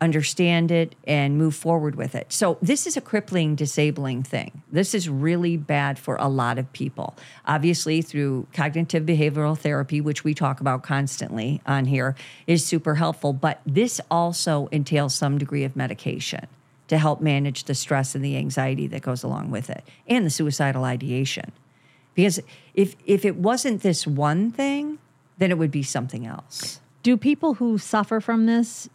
understand 0.00 0.70
it, 0.70 0.94
and 1.04 1.36
move 1.36 1.54
forward 1.54 1.94
with 1.94 2.14
it. 2.14 2.32
So 2.32 2.56
this 2.62 2.86
is 2.86 2.96
a 2.96 3.00
crippling, 3.00 3.54
disabling 3.54 4.22
thing. 4.22 4.62
This 4.72 4.94
is 4.94 5.08
really 5.08 5.56
bad 5.56 5.98
for 5.98 6.16
a 6.16 6.28
lot 6.28 6.58
of 6.58 6.72
people. 6.72 7.16
Obviously, 7.46 8.00
through 8.00 8.46
cognitive 8.52 9.04
behavioral 9.04 9.58
therapy, 9.58 10.00
which 10.00 10.24
we 10.24 10.32
talk 10.32 10.60
about 10.60 10.82
constantly 10.82 11.60
on 11.66 11.84
here, 11.84 12.16
is 12.46 12.64
super 12.64 12.94
helpful. 12.94 13.32
But 13.32 13.60
this 13.66 14.00
also 14.10 14.68
entails 14.68 15.14
some 15.14 15.38
degree 15.38 15.64
of 15.64 15.76
medication 15.76 16.46
to 16.88 16.98
help 16.98 17.20
manage 17.20 17.64
the 17.64 17.74
stress 17.74 18.14
and 18.14 18.24
the 18.24 18.36
anxiety 18.36 18.86
that 18.88 19.02
goes 19.02 19.22
along 19.22 19.50
with 19.50 19.70
it 19.70 19.84
and 20.08 20.26
the 20.26 20.30
suicidal 20.30 20.84
ideation. 20.84 21.52
Because 22.14 22.40
if 22.74 22.96
if 23.06 23.24
it 23.24 23.36
wasn't 23.36 23.82
this 23.82 24.06
one 24.06 24.50
thing, 24.50 24.98
then 25.38 25.50
it 25.50 25.58
would 25.58 25.70
be 25.70 25.82
something 25.82 26.26
else. 26.26 26.80
Do 27.02 27.16
people 27.16 27.54
who 27.54 27.78
suffer 27.78 28.20
from 28.20 28.46
this 28.46 28.88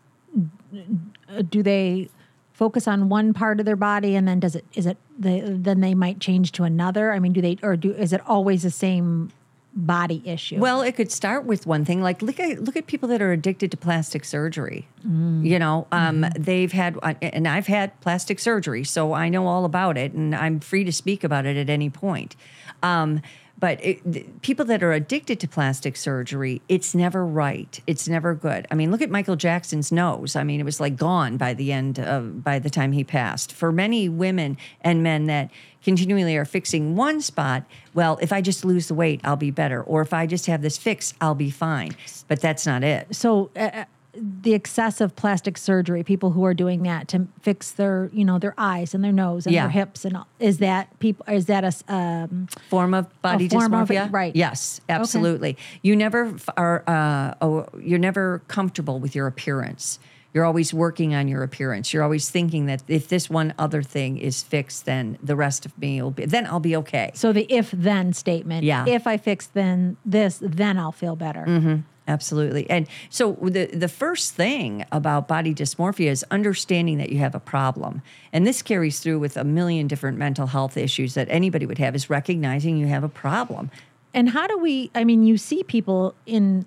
do 1.49 1.63
they 1.63 2.09
focus 2.53 2.87
on 2.87 3.09
one 3.09 3.33
part 3.33 3.59
of 3.59 3.65
their 3.65 3.75
body 3.75 4.15
and 4.15 4.27
then 4.27 4.39
does 4.39 4.55
it 4.55 4.65
is 4.73 4.85
it 4.85 4.97
the, 5.19 5.41
then 5.45 5.81
they 5.81 5.93
might 5.93 6.19
change 6.19 6.51
to 6.53 6.63
another? 6.63 7.11
I 7.11 7.19
mean, 7.19 7.33
do 7.33 7.41
they 7.41 7.57
or 7.61 7.75
do 7.75 7.93
is 7.93 8.13
it 8.13 8.21
always 8.27 8.63
the 8.63 8.71
same 8.71 9.31
body 9.75 10.21
issue? 10.25 10.57
Well, 10.57 10.81
it 10.81 10.95
could 10.95 11.11
start 11.11 11.43
with 11.45 11.67
one 11.67 11.83
thing. 11.83 12.01
Like 12.01 12.21
look 12.21 12.39
at 12.39 12.63
look 12.63 12.77
at 12.77 12.87
people 12.87 13.09
that 13.09 13.21
are 13.21 13.31
addicted 13.31 13.71
to 13.71 13.77
plastic 13.77 14.23
surgery. 14.23 14.87
You 15.43 15.59
know, 15.59 15.87
um, 15.91 16.25
they've 16.37 16.71
had, 16.71 16.97
and 17.21 17.47
I've 17.47 17.67
had 17.67 17.99
plastic 18.01 18.39
surgery, 18.39 18.83
so 18.83 19.13
I 19.13 19.29
know 19.29 19.47
all 19.47 19.65
about 19.65 19.97
it, 19.97 20.13
and 20.13 20.33
I'm 20.33 20.59
free 20.59 20.83
to 20.85 20.91
speak 20.91 21.23
about 21.23 21.45
it 21.45 21.57
at 21.57 21.69
any 21.69 21.89
point. 21.89 22.35
Um, 22.81 23.21
but 23.57 23.83
it, 23.83 24.41
people 24.41 24.65
that 24.65 24.83
are 24.83 24.91
addicted 24.91 25.39
to 25.39 25.47
plastic 25.47 25.95
surgery, 25.95 26.61
it's 26.67 26.93
never 26.93 27.25
right. 27.25 27.79
It's 27.87 28.07
never 28.07 28.35
good. 28.35 28.67
I 28.69 28.75
mean, 28.75 28.91
look 28.91 29.01
at 29.01 29.09
Michael 29.09 29.37
Jackson's 29.37 29.91
nose. 29.91 30.35
I 30.35 30.43
mean, 30.43 30.59
it 30.59 30.63
was 30.63 30.79
like 30.79 30.97
gone 30.97 31.37
by 31.37 31.53
the 31.53 31.71
end 31.71 31.99
of 31.99 32.43
by 32.43 32.59
the 32.59 32.69
time 32.69 32.91
he 32.91 33.03
passed. 33.03 33.53
For 33.53 33.71
many 33.71 34.09
women 34.09 34.57
and 34.81 35.01
men 35.01 35.27
that 35.27 35.51
continually 35.83 36.35
are 36.35 36.45
fixing 36.45 36.95
one 36.95 37.21
spot, 37.21 37.63
well, 37.93 38.17
if 38.21 38.33
I 38.33 38.41
just 38.41 38.65
lose 38.65 38.87
the 38.87 38.93
weight, 38.93 39.21
I'll 39.23 39.35
be 39.35 39.51
better. 39.51 39.81
Or 39.81 40.01
if 40.01 40.13
I 40.13 40.25
just 40.25 40.47
have 40.47 40.61
this 40.61 40.77
fix, 40.77 41.13
I'll 41.21 41.35
be 41.35 41.49
fine. 41.49 41.95
But 42.27 42.41
that's 42.41 42.65
not 42.65 42.83
it. 42.83 43.15
so 43.15 43.51
uh, 43.55 43.85
the 44.17 44.53
excessive 44.53 45.15
plastic 45.15 45.57
surgery, 45.57 46.03
people 46.03 46.31
who 46.31 46.43
are 46.45 46.53
doing 46.53 46.83
that 46.83 47.07
to 47.09 47.27
fix 47.41 47.71
their, 47.71 48.09
you 48.13 48.25
know, 48.25 48.39
their 48.39 48.53
eyes 48.57 48.93
and 48.93 49.03
their 49.03 49.11
nose 49.11 49.45
and 49.45 49.53
Yeah. 49.53 49.63
their 49.63 49.71
hips 49.71 50.05
and 50.05 50.17
all, 50.17 50.27
is 50.39 50.59
that 50.59 50.97
people? 50.99 51.25
Is 51.27 51.45
that 51.47 51.63
a 51.63 51.93
um, 51.93 52.47
form 52.69 52.93
of 52.93 53.21
body 53.21 53.49
form 53.49 53.73
of 53.73 53.87
dysmorphia 53.89 54.11
right. 54.11 54.35
yes 54.35 54.81
absolutely 54.89 55.57
you 55.81 55.95
never 55.95 56.35
are 56.57 56.83
uh, 56.87 57.33
oh, 57.41 57.65
you're 57.79 57.99
never 57.99 58.41
comfortable 58.47 58.99
with 58.99 59.15
your 59.15 59.27
appearance 59.27 59.99
you're 60.33 60.45
always 60.45 60.73
working 60.73 61.13
on 61.13 61.27
your 61.27 61.43
appearance 61.43 61.93
you're 61.93 62.03
always 62.03 62.29
thinking 62.29 62.65
that 62.65 62.83
if 62.87 63.07
this 63.07 63.29
one 63.29 63.53
other 63.57 63.81
thing 63.81 64.17
is 64.17 64.43
fixed 64.43 64.85
then 64.85 65.17
the 65.23 65.35
rest 65.35 65.65
of 65.65 65.77
me 65.77 66.01
will 66.01 66.11
be 66.11 66.25
then 66.25 66.45
i'll 66.47 66.59
be 66.59 66.75
okay 66.75 67.11
so 67.13 67.31
the 67.33 67.45
if 67.49 67.71
then 67.71 68.13
statement? 68.13 68.63
Yeah. 68.63 68.85
If 68.87 69.07
I 69.07 69.17
fix 69.17 69.47
then 69.47 69.97
this, 70.05 70.39
then 70.41 70.77
I'll 70.77 70.91
feel 70.91 71.15
better. 71.15 71.83
Absolutely. 72.07 72.69
And 72.69 72.87
so 73.09 73.33
the 73.41 73.65
the 73.65 73.87
first 73.87 74.33
thing 74.33 74.85
about 74.91 75.27
body 75.27 75.55
dysmorphia 75.55 76.07
is 76.07 76.23
understanding 76.29 76.99
that 76.99 77.09
you 77.09 77.17
have 77.17 77.33
a 77.33 77.39
problem. 77.39 78.03
And 78.31 78.45
this 78.45 78.61
carries 78.61 78.99
through 78.99 79.19
with 79.19 79.37
a 79.37 79.43
million 79.43 79.87
different 79.87 80.17
mental 80.17 80.47
health 80.47 80.77
issues 80.77 81.15
that 81.15 81.27
anybody 81.31 81.65
would 81.65 81.79
have 81.79 81.95
is 81.95 82.09
recognizing 82.09 82.77
you 82.77 82.85
have 82.87 83.03
a 83.03 83.09
problem. 83.09 83.71
And 84.13 84.29
how 84.29 84.45
do 84.47 84.57
we? 84.57 84.91
I 84.93 85.03
mean, 85.03 85.25
you 85.25 85.37
see 85.37 85.63
people 85.63 86.13
in, 86.25 86.65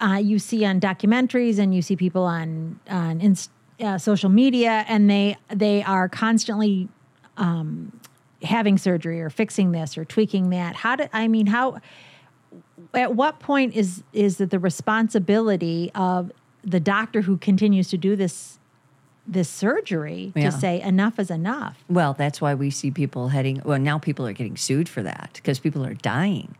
uh, 0.00 0.20
you 0.22 0.38
see 0.38 0.64
on 0.64 0.80
documentaries, 0.80 1.58
and 1.58 1.74
you 1.74 1.82
see 1.82 1.94
people 1.94 2.24
on 2.24 2.80
on 2.88 3.20
inst, 3.20 3.50
uh, 3.80 3.98
social 3.98 4.30
media, 4.30 4.84
and 4.88 5.08
they 5.08 5.36
they 5.48 5.82
are 5.82 6.08
constantly 6.08 6.88
um, 7.36 7.92
having 8.42 8.78
surgery 8.78 9.20
or 9.20 9.28
fixing 9.28 9.72
this 9.72 9.98
or 9.98 10.04
tweaking 10.04 10.50
that. 10.50 10.76
How 10.76 10.96
do 10.96 11.06
I 11.12 11.28
mean 11.28 11.46
how? 11.46 11.78
At 12.94 13.14
what 13.14 13.38
point 13.40 13.74
is 13.74 14.02
is 14.12 14.40
it 14.40 14.50
the 14.50 14.58
responsibility 14.58 15.90
of 15.94 16.30
the 16.62 16.80
doctor 16.80 17.22
who 17.22 17.36
continues 17.36 17.88
to 17.90 17.96
do 17.98 18.16
this 18.16 18.58
this 19.28 19.48
surgery 19.48 20.32
Yeah. 20.36 20.50
to 20.50 20.52
say 20.56 20.80
enough 20.80 21.18
is 21.18 21.30
enough? 21.32 21.82
Well, 21.88 22.14
that's 22.14 22.40
why 22.40 22.54
we 22.54 22.70
see 22.70 22.90
people 22.92 23.28
heading. 23.28 23.60
Well, 23.64 23.78
now 23.80 23.98
people 23.98 24.24
are 24.26 24.32
getting 24.32 24.56
sued 24.56 24.88
for 24.88 25.02
that 25.02 25.30
because 25.34 25.58
people 25.58 25.84
are 25.84 25.94
dying. 25.94 26.54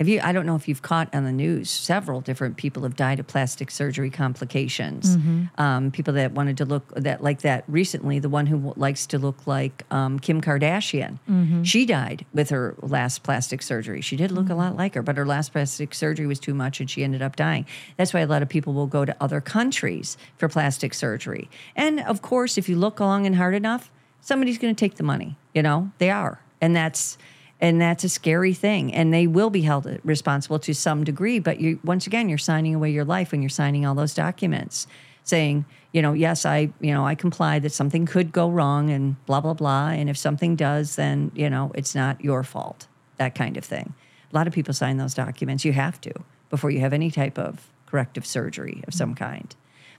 Have 0.00 0.08
you? 0.08 0.18
I 0.24 0.32
don't 0.32 0.46
know 0.46 0.56
if 0.56 0.66
you've 0.66 0.80
caught 0.80 1.14
on 1.14 1.24
the 1.24 1.30
news. 1.32 1.68
Several 1.68 2.22
different 2.22 2.56
people 2.56 2.84
have 2.84 2.96
died 2.96 3.20
of 3.20 3.26
plastic 3.26 3.70
surgery 3.70 4.08
complications. 4.08 5.18
Um, 5.58 5.90
people 5.90 6.14
that 6.14 6.32
wanted 6.32 6.56
to 6.56 6.64
look 6.64 6.88
that 6.94 7.22
like 7.22 7.42
that 7.42 7.64
recently. 7.68 8.18
The 8.18 8.30
one 8.30 8.46
who 8.46 8.56
w- 8.56 8.74
likes 8.78 9.04
to 9.08 9.18
look 9.18 9.46
like 9.46 9.84
um, 9.90 10.18
Kim 10.18 10.40
Kardashian. 10.40 11.18
She 11.66 11.84
died 11.84 12.24
with 12.32 12.48
her 12.48 12.76
last 12.80 13.22
plastic 13.22 13.60
surgery. 13.60 14.00
She 14.00 14.16
did 14.16 14.30
look 14.32 14.48
a 14.48 14.54
lot 14.54 14.74
like 14.74 14.94
her, 14.94 15.02
but 15.02 15.18
her 15.18 15.26
last 15.26 15.52
plastic 15.52 15.92
surgery 15.92 16.26
was 16.26 16.40
too 16.40 16.54
much, 16.54 16.80
and 16.80 16.88
she 16.88 17.04
ended 17.04 17.20
up 17.20 17.36
dying. 17.36 17.66
That's 17.98 18.14
why 18.14 18.20
a 18.20 18.26
lot 18.26 18.40
of 18.40 18.48
people 18.48 18.72
will 18.72 18.86
go 18.86 19.04
to 19.04 19.14
other 19.20 19.42
countries 19.42 20.16
for 20.38 20.48
plastic 20.48 20.94
surgery. 20.94 21.50
And 21.76 22.00
of 22.00 22.22
course, 22.22 22.56
if 22.56 22.70
you 22.70 22.76
look 22.76 23.00
long 23.00 23.26
and 23.26 23.36
hard 23.36 23.54
enough, 23.54 23.90
somebody's 24.22 24.56
going 24.56 24.74
to 24.74 24.80
take 24.80 24.94
the 24.94 25.02
money. 25.04 25.36
You 25.52 25.62
know, 25.62 25.92
they 25.98 26.08
are, 26.08 26.40
and 26.58 26.74
that's 26.74 27.18
and 27.60 27.80
that's 27.80 28.04
a 28.04 28.08
scary 28.08 28.54
thing. 28.54 28.92
And 28.94 29.12
they 29.12 29.26
will 29.26 29.50
be 29.50 29.62
held 29.62 29.86
responsible 30.02 30.58
to 30.60 30.74
some 30.74 31.04
degree. 31.04 31.38
But 31.38 31.60
you, 31.60 31.78
once 31.84 32.06
again, 32.06 32.28
you're 32.28 32.38
signing 32.38 32.74
away 32.74 32.90
your 32.90 33.04
life 33.04 33.32
when 33.32 33.42
you're 33.42 33.48
signing 33.48 33.84
all 33.84 33.94
those 33.94 34.14
documents, 34.14 34.86
saying, 35.24 35.66
you 35.92 36.00
know, 36.00 36.12
yes, 36.12 36.46
I, 36.46 36.72
you 36.80 36.92
know, 36.92 37.06
I 37.06 37.14
comply 37.14 37.58
that 37.58 37.70
something 37.70 38.06
could 38.06 38.32
go 38.32 38.48
wrong 38.48 38.90
and 38.90 39.22
blah 39.26 39.40
blah 39.40 39.54
blah. 39.54 39.88
And 39.88 40.08
if 40.08 40.16
something 40.16 40.56
does, 40.56 40.96
then 40.96 41.32
you 41.34 41.50
know, 41.50 41.72
it's 41.74 41.94
not 41.94 42.22
your 42.24 42.42
fault. 42.42 42.86
That 43.18 43.34
kind 43.34 43.56
of 43.56 43.64
thing. 43.64 43.94
A 44.32 44.36
lot 44.36 44.46
of 44.46 44.52
people 44.52 44.72
sign 44.72 44.96
those 44.96 45.14
documents. 45.14 45.64
You 45.64 45.72
have 45.72 46.00
to 46.02 46.12
before 46.48 46.70
you 46.70 46.80
have 46.80 46.92
any 46.92 47.10
type 47.10 47.38
of 47.38 47.70
corrective 47.86 48.24
surgery 48.24 48.82
of 48.86 48.94
some 48.94 49.14
kind. 49.14 49.54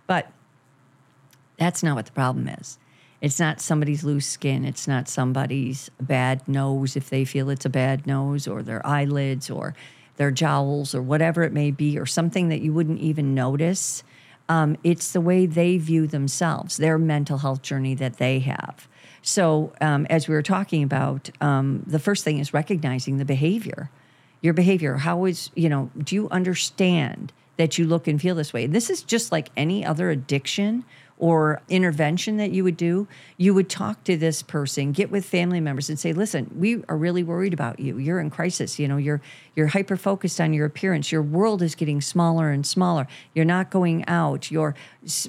But 0.07 0.31
that's 1.57 1.83
not 1.83 1.95
what 1.95 2.05
the 2.05 2.11
problem 2.11 2.47
is. 2.47 2.79
It's 3.21 3.39
not 3.39 3.61
somebody's 3.61 4.03
loose 4.03 4.25
skin. 4.25 4.65
It's 4.65 4.87
not 4.87 5.07
somebody's 5.07 5.89
bad 6.01 6.47
nose 6.47 6.95
if 6.95 7.09
they 7.09 7.23
feel 7.23 7.49
it's 7.49 7.65
a 7.65 7.69
bad 7.69 8.07
nose, 8.07 8.47
or 8.47 8.63
their 8.63 8.85
eyelids, 8.85 9.49
or 9.49 9.75
their 10.17 10.31
jowls, 10.31 10.95
or 10.95 11.01
whatever 11.01 11.43
it 11.43 11.53
may 11.53 11.71
be, 11.71 11.97
or 11.97 12.05
something 12.05 12.49
that 12.49 12.61
you 12.61 12.73
wouldn't 12.73 12.99
even 12.99 13.33
notice. 13.35 14.03
Um, 14.49 14.75
it's 14.83 15.13
the 15.13 15.21
way 15.21 15.45
they 15.45 15.77
view 15.77 16.07
themselves, 16.07 16.77
their 16.77 16.97
mental 16.97 17.37
health 17.37 17.61
journey 17.61 17.95
that 17.95 18.17
they 18.17 18.39
have. 18.39 18.87
So, 19.21 19.71
um, 19.79 20.07
as 20.09 20.27
we 20.27 20.33
were 20.33 20.41
talking 20.41 20.83
about, 20.83 21.29
um, 21.39 21.83
the 21.85 21.99
first 21.99 22.23
thing 22.23 22.39
is 22.39 22.53
recognizing 22.53 23.17
the 23.17 23.25
behavior 23.25 23.91
your 24.41 24.53
behavior 24.53 24.97
how 24.97 25.25
is 25.25 25.49
you 25.55 25.69
know 25.69 25.89
do 25.97 26.15
you 26.15 26.27
understand 26.29 27.31
that 27.57 27.77
you 27.77 27.85
look 27.85 28.07
and 28.07 28.19
feel 28.19 28.35
this 28.35 28.51
way 28.51 28.65
this 28.65 28.89
is 28.89 29.03
just 29.03 29.31
like 29.31 29.49
any 29.55 29.85
other 29.85 30.09
addiction 30.09 30.83
or 31.21 31.61
intervention 31.69 32.35
that 32.35 32.51
you 32.51 32.63
would 32.63 32.75
do 32.75 33.07
you 33.37 33.53
would 33.53 33.69
talk 33.69 34.03
to 34.03 34.17
this 34.17 34.41
person 34.43 34.91
get 34.91 35.09
with 35.09 35.23
family 35.23 35.61
members 35.61 35.89
and 35.89 35.97
say 35.97 36.11
listen 36.11 36.51
we 36.55 36.83
are 36.89 36.97
really 36.97 37.23
worried 37.23 37.53
about 37.53 37.79
you. 37.79 37.97
You're 37.97 38.19
in 38.19 38.29
crisis. 38.29 38.79
You 38.79 38.87
know 38.87 38.97
you're 38.97 39.21
you're 39.55 39.67
hyper 39.67 39.97
focused 39.97 40.39
on 40.39 40.53
your 40.53 40.65
appearance. 40.65 41.11
Your 41.11 41.21
world 41.21 41.61
is 41.61 41.75
getting 41.75 42.01
smaller 42.01 42.51
and 42.51 42.65
smaller. 42.65 43.07
You're 43.33 43.45
not 43.45 43.69
going 43.69 44.07
out. 44.07 44.51
You're 44.51 44.75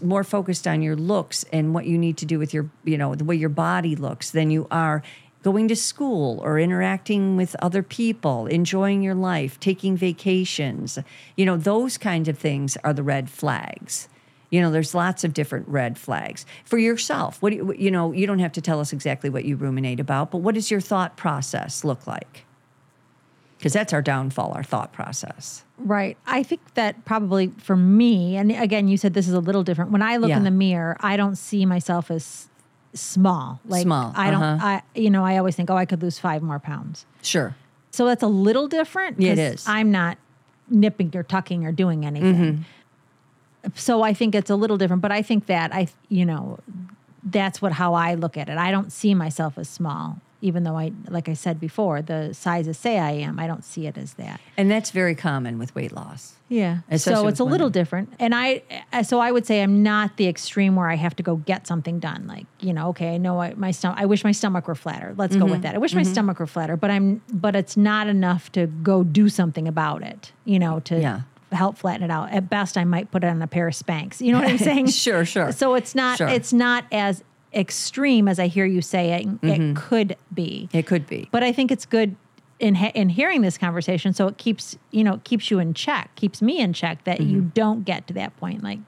more 0.03 0.25
focused 0.25 0.67
on 0.67 0.83
your 0.83 0.97
looks 0.97 1.45
and 1.53 1.75
what 1.75 1.87
you 1.87 1.99
need 1.99 2.17
to 2.19 2.27
do 2.27 2.39
with 2.39 2.53
your 2.53 2.71
you 2.85 2.99
know 2.99 3.15
the 3.15 3.25
way 3.25 3.37
your 3.37 3.49
body 3.49 3.97
looks 3.97 4.31
than 4.31 4.51
you 4.51 4.67
are 4.71 5.03
going 5.43 5.67
to 5.67 5.75
school 5.75 6.39
or 6.45 6.57
interacting 6.57 7.37
with 7.37 7.57
other 7.61 7.83
people, 7.83 8.47
enjoying 8.47 9.03
your 9.03 9.15
life, 9.15 9.59
taking 9.59 9.97
vacations. 9.97 11.01
You 11.37 11.45
know, 11.47 11.57
those 11.57 11.99
kinds 11.99 12.29
of 12.29 12.39
things 12.39 12.77
are 12.85 12.93
the 12.93 13.03
red 13.03 13.29
flags. 13.29 14.09
You 14.52 14.61
know, 14.61 14.71
there's 14.71 14.94
lots 14.94 15.25
of 15.25 15.32
different 15.35 15.66
red 15.66 15.99
flags 15.99 16.47
for 16.64 16.78
yourself. 16.78 17.40
What 17.42 17.50
do 17.50 17.56
you, 17.56 17.73
you 17.73 17.90
know, 17.90 18.12
you 18.12 18.26
don't 18.26 18.38
have 18.38 18.52
to 18.52 18.61
tell 18.61 18.78
us 18.80 18.92
exactly 18.92 19.30
what 19.30 19.44
you 19.44 19.56
ruminate 19.56 19.99
about, 19.99 20.30
but 20.30 20.38
what 20.38 20.54
does 20.54 20.71
your 20.71 20.80
thought 20.80 21.16
process 21.16 21.82
look 21.85 22.06
like? 22.06 22.44
Because 23.59 23.73
that's 23.73 23.92
our 23.92 24.02
downfall, 24.02 24.52
our 24.52 24.62
thought 24.62 24.92
process. 24.92 25.64
Right. 25.78 26.16
I 26.26 26.42
think 26.42 26.61
that 26.75 27.04
probably 27.04 27.49
for 27.59 27.76
me, 27.76 28.37
and 28.37 28.52
again, 28.52 28.88
you 28.88 28.97
said 28.97 29.14
this 29.14 29.26
is 29.26 29.35
a 29.35 29.40
little 29.40 29.62
different. 29.62 29.90
When 29.90 30.02
I 30.02 30.16
look 30.18 30.28
Yeah. 30.30 30.37
in 30.37 30.44
the 30.44 30.50
mirror, 30.50 30.97
I 31.00 31.16
don't 31.16 31.37
see 31.37 31.64
myself 31.64 32.11
as 32.11 32.49
small. 32.92 33.59
Like 33.64 33.82
Small, 33.85 34.12
I 34.14 34.30
don't. 34.30 34.42
uh-huh. 34.42 34.66
I 34.66 34.82
you 34.94 35.09
know 35.11 35.25
I 35.25 35.38
always 35.38 35.56
think, 35.56 35.71
oh, 35.71 35.76
I 35.76 35.87
could 35.87 36.02
lose 36.02 36.18
five 36.18 36.42
more 36.42 36.59
pounds. 36.59 37.06
Sure. 37.23 37.56
So 37.90 38.04
that's 38.06 38.23
a 38.23 38.26
little 38.28 38.68
different. 38.68 39.18
Yeah, 39.21 39.32
it 39.32 39.38
is. 39.38 39.66
I'm 39.66 39.90
not 39.90 40.18
nipping 40.68 41.11
or 41.16 41.23
tucking 41.23 41.64
or 41.64 41.73
doing 41.73 42.04
anything. 42.04 42.35
Mm-hmm. 42.35 42.62
So 43.75 44.02
I 44.02 44.12
think 44.14 44.35
it's 44.35 44.50
a 44.50 44.57
little 44.57 44.76
different. 44.76 45.02
But 45.02 45.12
I 45.12 45.23
think 45.23 45.47
that 45.47 45.73
I 45.75 45.88
you 46.09 46.25
know 46.25 46.59
that's 47.25 47.62
what 47.62 47.73
how 47.73 47.95
I 47.95 48.14
look 48.14 48.37
at 48.37 48.49
it. 48.49 48.59
I 48.59 48.71
don't 48.71 48.90
see 48.92 49.14
myself 49.14 49.57
as 49.57 49.69
small, 49.69 50.19
even 50.40 50.64
though 50.64 50.76
I 50.76 50.92
like 51.09 51.28
I 51.28 51.35
said 51.35 51.61
before, 51.61 52.02
the 52.02 52.33
sizes 52.35 52.76
say 52.78 52.99
I 52.99 53.12
am. 53.12 53.38
I 53.38 53.47
don't 53.47 53.64
see 53.64 53.87
it 53.87 53.97
as 53.97 54.14
that. 54.14 54.40
And 54.57 54.71
that's 54.71 54.90
very 54.90 55.14
common 55.14 55.59
with 55.59 55.75
weight 55.75 55.92
loss. 55.92 56.35
Yeah. 56.49 56.78
So 56.97 57.28
it's 57.28 57.40
a 57.40 57.45
little 57.45 57.71
different. 57.71 58.12
And 58.19 58.35
I, 58.35 58.62
uh, 58.92 59.02
so 59.04 59.21
I 59.21 59.33
would 59.33 59.47
say 59.47 59.62
I'm 59.62 59.83
not 59.83 60.19
the 60.19 60.28
extreme 60.28 60.76
where 60.76 60.90
I 60.90 60.97
have 60.97 61.16
to 61.16 61.23
go 61.23 61.37
get 61.37 61.66
something 61.66 61.99
done. 61.99 62.26
Like, 62.26 62.45
you 62.61 62.75
know, 62.75 62.88
okay, 62.88 63.14
I 63.14 63.16
know 63.16 63.40
I, 63.40 63.54
my 63.54 63.71
stomach, 63.71 63.99
I 63.99 64.04
wish 64.04 64.23
my 64.23 64.33
stomach 64.33 64.69
were 64.69 64.75
flatter. 64.75 65.14
Let's 65.16 65.35
go 65.35 65.45
Mm-hmm. 65.45 65.50
with 65.52 65.62
that. 65.62 65.75
I 65.75 65.78
wish 65.78 65.95
my 65.95 66.02
stomach 66.02 66.38
were 66.40 66.47
flatter, 66.47 66.76
but 66.76 66.90
I'm, 66.90 67.23
but 67.33 67.57
it's 67.57 67.75
not 67.75 68.07
enough 68.07 68.52
to 68.52 68.66
go 68.66 69.02
do 69.02 69.31
something 69.31 69.66
about 69.66 70.02
it, 70.02 70.33
you 70.45 70.59
know, 70.59 70.81
to 70.81 71.00
Yeah. 71.00 71.21
Help 71.52 71.78
flatten 71.78 72.02
it 72.04 72.11
out. 72.11 72.30
At 72.32 72.49
best, 72.50 72.76
I 72.76 72.85
might 72.85 73.11
put 73.11 73.25
it 73.25 73.28
on 73.28 73.40
a 73.42 73.47
pair 73.47 73.68
of 73.68 73.75
Spanx. 73.75 74.21
You 74.21 74.32
know 74.32 74.38
what 74.40 74.49
I'm 74.49 74.59
saying? 74.71 74.87
Sure, 74.88 75.25
sure. 75.25 75.52
So 75.52 75.75
it's 75.75 75.94
not, 75.94 76.18
Sure. 76.18 76.28
it's 76.28 76.52
not 76.52 76.85
as 76.92 77.23
extreme 77.54 78.28
as 78.28 78.38
I 78.40 78.47
hear 78.47 78.64
you 78.66 78.80
saying 78.82 79.38
Mm-hmm. 79.42 79.71
it 79.73 79.76
could 79.76 80.16
be. 80.32 80.68
It 80.73 80.87
could 80.87 81.06
be. 81.06 81.28
But 81.30 81.42
I 81.42 81.52
think 81.52 81.71
it's 81.71 81.85
good 81.87 82.16
in 82.59 82.76
in 82.76 83.09
hearing 83.09 83.40
this 83.42 83.59
conversation, 83.59 84.12
so 84.14 84.28
it 84.28 84.37
keeps 84.38 84.78
you 84.92 85.02
know 85.02 85.21
keeps 85.25 85.50
you 85.50 85.59
in 85.59 85.75
check, 85.75 86.14
keeps 86.14 86.40
me 86.40 86.61
in 86.61 86.73
check 86.73 87.02
that 87.04 87.21
you 87.21 87.40
don't 87.40 87.85
get 87.85 88.06
to 88.06 88.14
that 88.14 88.37
point. 88.37 88.62
Like 88.62 88.78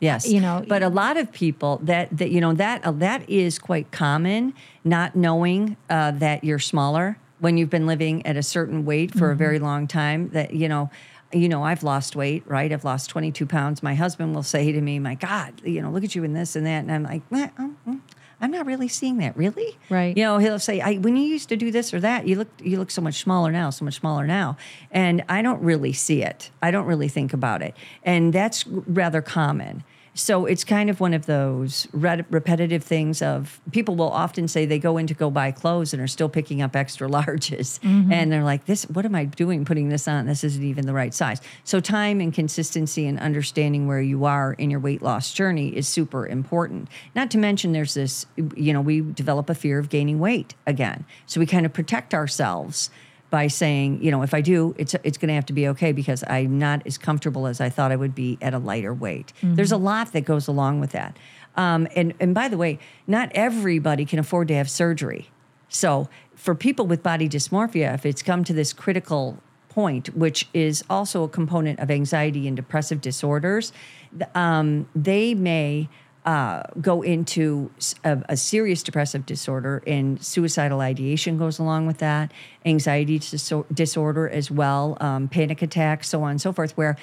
Yes, 0.00 0.26
you 0.26 0.40
know- 0.40 0.64
but 0.66 0.82
a 0.82 0.88
lot 0.88 1.18
of 1.18 1.30
people 1.30 1.78
that 1.84 2.08
that 2.16 2.30
you 2.30 2.40
know 2.40 2.54
that 2.54 2.84
uh, 2.86 2.92
that 2.92 3.28
is 3.28 3.58
quite 3.58 3.90
common. 3.92 4.54
Not 4.82 5.14
knowing 5.14 5.76
uh, 5.90 6.12
that 6.12 6.42
you're 6.42 6.58
smaller 6.58 7.18
when 7.38 7.58
you've 7.58 7.68
been 7.70 7.86
living 7.86 8.24
at 8.24 8.36
a 8.38 8.42
certain 8.42 8.86
weight 8.86 9.12
for 9.14 9.30
a 9.30 9.36
very 9.36 9.58
long 9.58 9.86
time. 9.86 10.30
That 10.30 10.54
you 10.54 10.66
know, 10.68 10.90
you 11.32 11.48
know, 11.48 11.62
I've 11.62 11.82
lost 11.82 12.16
weight, 12.16 12.42
right? 12.46 12.72
I've 12.72 12.84
lost 12.84 13.10
22 13.10 13.46
pounds. 13.46 13.82
My 13.82 13.94
husband 13.94 14.34
will 14.34 14.42
say 14.42 14.72
to 14.72 14.80
me, 14.80 14.98
"My 14.98 15.14
God, 15.14 15.60
you 15.64 15.80
know, 15.80 15.90
look 15.90 16.04
at 16.04 16.14
you 16.14 16.24
in 16.24 16.32
this 16.32 16.56
and 16.56 16.66
that," 16.66 16.80
and 16.80 16.90
I'm 16.90 17.04
like, 17.04 17.22
"Eh, 17.32 17.48
um, 17.58 18.02
I'm 18.40 18.50
not 18.50 18.64
really 18.64 18.88
seeing 18.88 19.18
that, 19.18 19.36
really. 19.36 19.76
Right. 19.90 20.16
You 20.16 20.24
know, 20.24 20.38
he'll 20.38 20.58
say, 20.58 20.80
I, 20.80 20.94
"When 20.94 21.16
you 21.16 21.24
used 21.24 21.48
to 21.50 21.56
do 21.56 21.70
this 21.70 21.92
or 21.92 22.00
that, 22.00 22.26
you 22.26 22.36
look 22.36 22.48
you 22.62 22.78
look 22.78 22.90
so 22.90 23.02
much 23.02 23.20
smaller 23.20 23.52
now, 23.52 23.70
so 23.70 23.84
much 23.84 23.94
smaller 23.94 24.26
now," 24.26 24.56
and 24.90 25.22
I 25.28 25.42
don't 25.42 25.62
really 25.62 25.92
see 25.92 26.22
it. 26.22 26.50
I 26.62 26.70
don't 26.70 26.86
really 26.86 27.08
think 27.08 27.32
about 27.32 27.62
it, 27.62 27.76
and 28.02 28.32
that's 28.32 28.66
rather 28.66 29.22
common. 29.22 29.84
So 30.20 30.44
it's 30.44 30.64
kind 30.64 30.90
of 30.90 31.00
one 31.00 31.14
of 31.14 31.24
those 31.24 31.88
red, 31.92 32.26
repetitive 32.28 32.84
things 32.84 33.22
of 33.22 33.58
people 33.72 33.96
will 33.96 34.10
often 34.10 34.48
say 34.48 34.66
they 34.66 34.78
go 34.78 34.98
in 34.98 35.06
to 35.06 35.14
go 35.14 35.30
buy 35.30 35.50
clothes 35.50 35.94
and 35.94 36.02
are 36.02 36.06
still 36.06 36.28
picking 36.28 36.60
up 36.60 36.76
extra 36.76 37.08
larges. 37.10 37.80
Mm-hmm. 37.80 38.12
And 38.12 38.30
they're 38.30 38.44
like, 38.44 38.66
this, 38.66 38.84
what 38.84 39.06
am 39.06 39.14
I 39.14 39.24
doing 39.24 39.64
putting 39.64 39.88
this 39.88 40.06
on? 40.06 40.26
This 40.26 40.44
isn't 40.44 40.62
even 40.62 40.84
the 40.86 40.92
right 40.92 41.14
size. 41.14 41.40
So 41.64 41.80
time 41.80 42.20
and 42.20 42.34
consistency 42.34 43.06
and 43.06 43.18
understanding 43.18 43.86
where 43.86 44.02
you 44.02 44.26
are 44.26 44.52
in 44.52 44.70
your 44.70 44.80
weight 44.80 45.00
loss 45.00 45.32
journey 45.32 45.74
is 45.74 45.88
super 45.88 46.26
important. 46.26 46.88
Not 47.14 47.30
to 47.30 47.38
mention 47.38 47.72
there's 47.72 47.94
this, 47.94 48.26
you 48.36 48.74
know, 48.74 48.82
we 48.82 49.00
develop 49.00 49.48
a 49.48 49.54
fear 49.54 49.78
of 49.78 49.88
gaining 49.88 50.18
weight 50.18 50.54
again. 50.66 51.06
So 51.24 51.40
we 51.40 51.46
kind 51.46 51.64
of 51.64 51.72
protect 51.72 52.12
ourselves 52.12 52.90
by 53.30 53.46
saying, 53.46 54.02
you 54.02 54.10
know, 54.10 54.22
if 54.22 54.34
I 54.34 54.40
do, 54.40 54.74
it's 54.76 54.94
it's 55.04 55.16
going 55.16 55.28
to 55.28 55.34
have 55.34 55.46
to 55.46 55.52
be 55.52 55.68
okay 55.68 55.92
because 55.92 56.24
I'm 56.26 56.58
not 56.58 56.82
as 56.86 56.98
comfortable 56.98 57.46
as 57.46 57.60
I 57.60 57.68
thought 57.68 57.92
I 57.92 57.96
would 57.96 58.14
be 58.14 58.38
at 58.42 58.54
a 58.54 58.58
lighter 58.58 58.92
weight. 58.92 59.32
There's 59.54 59.72
a 59.72 59.76
lot 59.76 60.12
that 60.12 60.22
goes 60.22 60.48
along 60.48 60.80
with 60.80 60.90
that. 60.92 61.16
Um, 61.56 61.86
and 61.94 62.14
and 62.20 62.34
by 62.34 62.48
the 62.48 62.56
way, 62.56 62.78
not 63.06 63.30
everybody 63.34 64.04
can 64.04 64.18
afford 64.18 64.48
to 64.48 64.54
have 64.54 64.68
surgery. 64.68 65.30
So 65.68 66.08
for 66.34 66.54
people 66.54 66.86
with 66.86 67.02
body 67.02 67.28
dysmorphia, 67.28 67.94
if 67.94 68.04
it's 68.04 68.22
come 68.22 68.44
to 68.44 68.52
this 68.52 68.72
critical 68.72 69.38
point, 69.68 70.14
which 70.16 70.48
is 70.52 70.82
also 70.90 71.22
a 71.22 71.28
component 71.28 71.78
of 71.78 71.90
anxiety 71.90 72.48
and 72.48 72.56
depressive 72.56 73.00
disorders, 73.00 73.72
um, 74.34 74.88
they 74.94 75.34
may 75.34 75.88
uh, 76.26 76.62
go 76.80 77.02
into 77.02 77.70
a 78.04 78.36
serious 78.36 78.82
depressive 78.82 79.24
disorder, 79.24 79.82
and 79.86 80.22
suicidal 80.22 80.80
ideation 80.80 81.38
goes 81.38 81.58
along 81.58 81.86
with 81.86 81.98
that, 81.98 82.30
anxiety 82.66 83.18
diso- 83.18 83.64
disorder 83.72 84.28
as 84.28 84.50
well, 84.50 84.98
um, 85.00 85.28
panic 85.28 85.62
attacks, 85.62 86.08
so 86.08 86.22
on 86.22 86.32
and 86.32 86.40
so 86.40 86.52
forth, 86.52 86.76
where 86.76 86.96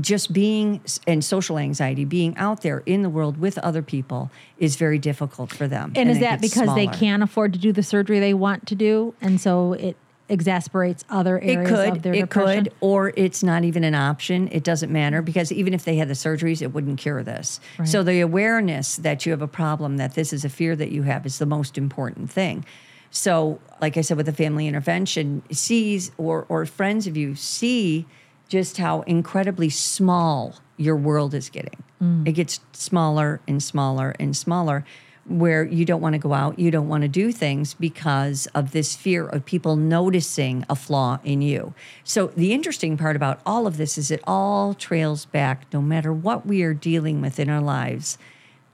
just 0.00 0.32
being 0.32 0.80
and 1.06 1.24
social 1.24 1.58
anxiety, 1.58 2.04
being 2.04 2.36
out 2.38 2.62
there 2.62 2.82
in 2.86 3.02
the 3.02 3.10
world 3.10 3.38
with 3.38 3.58
other 3.58 3.82
people 3.82 4.30
is 4.58 4.76
very 4.76 4.98
difficult 4.98 5.52
for 5.52 5.68
them. 5.68 5.92
And, 5.96 6.08
is 6.08 6.20
that 6.20 6.40
because 6.40 6.74
they 6.74 6.86
can't 6.86 7.22
afford 7.22 7.52
to 7.52 7.58
do 7.58 7.72
the 7.72 7.82
surgery 7.82 8.20
they 8.20 8.32
want 8.32 8.66
to 8.68 8.74
do, 8.74 9.14
and 9.20 9.40
so 9.40 9.74
it 9.74 9.96
exasperates 10.32 11.04
other 11.10 11.38
It 11.38 11.50
areas 11.50 11.70
could, 11.70 11.88
of 11.96 12.02
their 12.02 12.14
it 12.14 12.20
depression? 12.20 12.64
could, 12.64 12.74
or 12.80 13.12
it's 13.16 13.42
not 13.42 13.64
even 13.64 13.84
an 13.84 13.94
option. 13.94 14.48
It 14.50 14.64
doesn't 14.64 14.90
matter 14.90 15.20
because 15.20 15.52
even 15.52 15.74
if 15.74 15.84
they 15.84 15.96
had 15.96 16.08
the 16.08 16.14
surgeries, 16.14 16.62
it 16.62 16.72
wouldn't 16.72 16.98
cure 16.98 17.22
this. 17.22 17.60
So 17.84 18.02
the 18.02 18.20
awareness 18.20 18.96
that 18.96 19.26
you 19.26 19.32
have 19.32 19.42
a 19.42 19.48
problem, 19.48 19.98
that 19.98 20.14
this 20.14 20.32
is 20.32 20.44
a 20.44 20.48
fear 20.48 20.74
that 20.76 20.90
you 20.90 21.02
have, 21.02 21.26
is 21.26 21.38
the 21.38 21.46
most 21.46 21.76
important 21.76 22.30
thing. 22.30 22.64
So, 23.10 23.60
like 23.82 23.98
I 23.98 24.00
said, 24.00 24.16
with 24.16 24.24
the 24.24 24.32
family 24.32 24.66
intervention, 24.66 25.42
sees 25.50 26.12
or 26.16 26.46
or 26.48 26.64
friends 26.64 27.06
of 27.06 27.14
you 27.14 27.34
see 27.34 28.06
just 28.48 28.78
how 28.78 29.02
incredibly 29.02 29.68
small 29.68 30.56
your 30.78 30.96
world 30.96 31.34
is 31.34 31.50
getting. 31.50 31.82
Mm. 32.02 32.26
It 32.26 32.32
gets 32.32 32.60
smaller 32.72 33.40
and 33.46 33.62
smaller 33.62 34.14
and 34.18 34.34
smaller 34.34 34.84
where 35.26 35.64
you 35.64 35.84
don't 35.84 36.00
want 36.00 36.14
to 36.14 36.18
go 36.18 36.32
out, 36.32 36.58
you 36.58 36.70
don't 36.70 36.88
want 36.88 37.02
to 37.02 37.08
do 37.08 37.30
things 37.30 37.74
because 37.74 38.46
of 38.54 38.72
this 38.72 38.96
fear 38.96 39.26
of 39.26 39.44
people 39.44 39.76
noticing 39.76 40.64
a 40.68 40.74
flaw 40.74 41.18
in 41.24 41.42
you. 41.42 41.74
So, 42.02 42.28
the 42.28 42.52
interesting 42.52 42.96
part 42.96 43.14
about 43.14 43.40
all 43.46 43.66
of 43.66 43.76
this 43.76 43.96
is 43.96 44.10
it 44.10 44.20
all 44.26 44.74
trails 44.74 45.26
back, 45.26 45.66
no 45.72 45.80
matter 45.80 46.12
what 46.12 46.46
we 46.46 46.62
are 46.62 46.74
dealing 46.74 47.20
with 47.20 47.38
in 47.38 47.48
our 47.48 47.60
lives, 47.60 48.18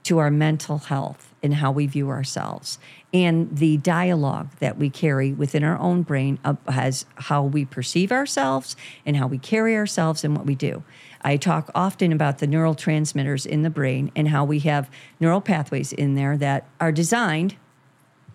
to 0.03 0.17
our 0.17 0.31
mental 0.31 0.79
health 0.79 1.33
and 1.43 1.55
how 1.55 1.71
we 1.71 1.85
view 1.85 2.09
ourselves. 2.09 2.79
And 3.13 3.55
the 3.55 3.77
dialogue 3.77 4.49
that 4.59 4.77
we 4.77 4.89
carry 4.89 5.33
within 5.33 5.63
our 5.63 5.77
own 5.77 6.03
brain 6.03 6.39
has 6.67 7.05
how 7.15 7.43
we 7.43 7.65
perceive 7.65 8.11
ourselves 8.11 8.75
and 9.05 9.15
how 9.17 9.27
we 9.27 9.37
carry 9.37 9.75
ourselves 9.75 10.23
and 10.23 10.35
what 10.35 10.45
we 10.45 10.55
do. 10.55 10.83
I 11.21 11.37
talk 11.37 11.69
often 11.75 12.11
about 12.11 12.37
the 12.37 12.47
neurotransmitters 12.47 13.45
in 13.45 13.61
the 13.63 13.69
brain 13.69 14.11
and 14.15 14.29
how 14.29 14.45
we 14.45 14.59
have 14.59 14.89
neural 15.19 15.41
pathways 15.41 15.91
in 15.91 16.15
there 16.15 16.37
that 16.37 16.65
are 16.79 16.91
designed 16.91 17.55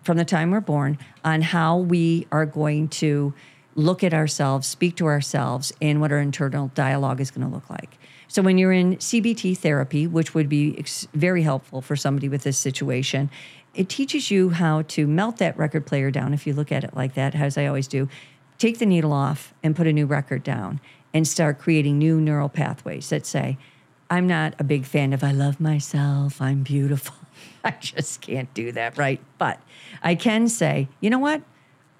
from 0.03 0.17
the 0.17 0.25
time 0.25 0.51
we're 0.51 0.61
born 0.61 0.99
on 1.23 1.41
how 1.41 1.77
we 1.77 2.27
are 2.31 2.45
going 2.45 2.87
to 2.87 3.33
look 3.73 4.03
at 4.03 4.13
ourselves, 4.13 4.67
speak 4.67 4.95
to 4.95 5.05
ourselves, 5.05 5.73
and 5.81 5.99
what 5.99 6.11
our 6.11 6.19
internal 6.19 6.71
dialogue 6.75 7.19
is 7.19 7.31
going 7.31 7.45
to 7.45 7.53
look 7.53 7.69
like. 7.69 7.97
So, 8.27 8.41
when 8.41 8.57
you're 8.57 8.71
in 8.71 8.97
CBT 8.97 9.57
therapy, 9.57 10.07
which 10.07 10.33
would 10.33 10.49
be 10.49 10.77
ex- 10.77 11.07
very 11.13 11.43
helpful 11.43 11.81
for 11.81 11.95
somebody 11.95 12.29
with 12.29 12.43
this 12.43 12.57
situation, 12.57 13.29
it 13.73 13.89
teaches 13.89 14.31
you 14.31 14.51
how 14.51 14.83
to 14.83 15.05
melt 15.05 15.37
that 15.37 15.57
record 15.57 15.85
player 15.85 16.11
down. 16.11 16.33
If 16.33 16.47
you 16.47 16.53
look 16.53 16.71
at 16.71 16.83
it 16.83 16.95
like 16.95 17.13
that, 17.15 17.35
as 17.35 17.57
I 17.57 17.65
always 17.65 17.87
do, 17.87 18.07
take 18.57 18.79
the 18.79 18.85
needle 18.85 19.11
off 19.11 19.53
and 19.61 19.75
put 19.75 19.87
a 19.87 19.93
new 19.93 20.05
record 20.05 20.43
down 20.43 20.79
and 21.15 21.25
start 21.25 21.57
creating 21.57 21.97
new 21.97 22.19
neural 22.19 22.49
pathways 22.49 23.07
that 23.07 23.25
say, 23.25 23.57
I'm 24.09 24.27
not 24.27 24.53
a 24.59 24.65
big 24.65 24.85
fan 24.85 25.13
of 25.13 25.23
I 25.23 25.31
love 25.31 25.61
myself, 25.61 26.41
I'm 26.41 26.61
beautiful. 26.61 27.15
I 27.63 27.71
just 27.79 28.19
can't 28.19 28.53
do 28.53 28.73
that, 28.73 28.97
right? 28.97 29.21
But 29.37 29.61
I 30.03 30.15
can 30.15 30.49
say, 30.49 30.89
you 30.99 31.09
know 31.09 31.17
what? 31.17 31.41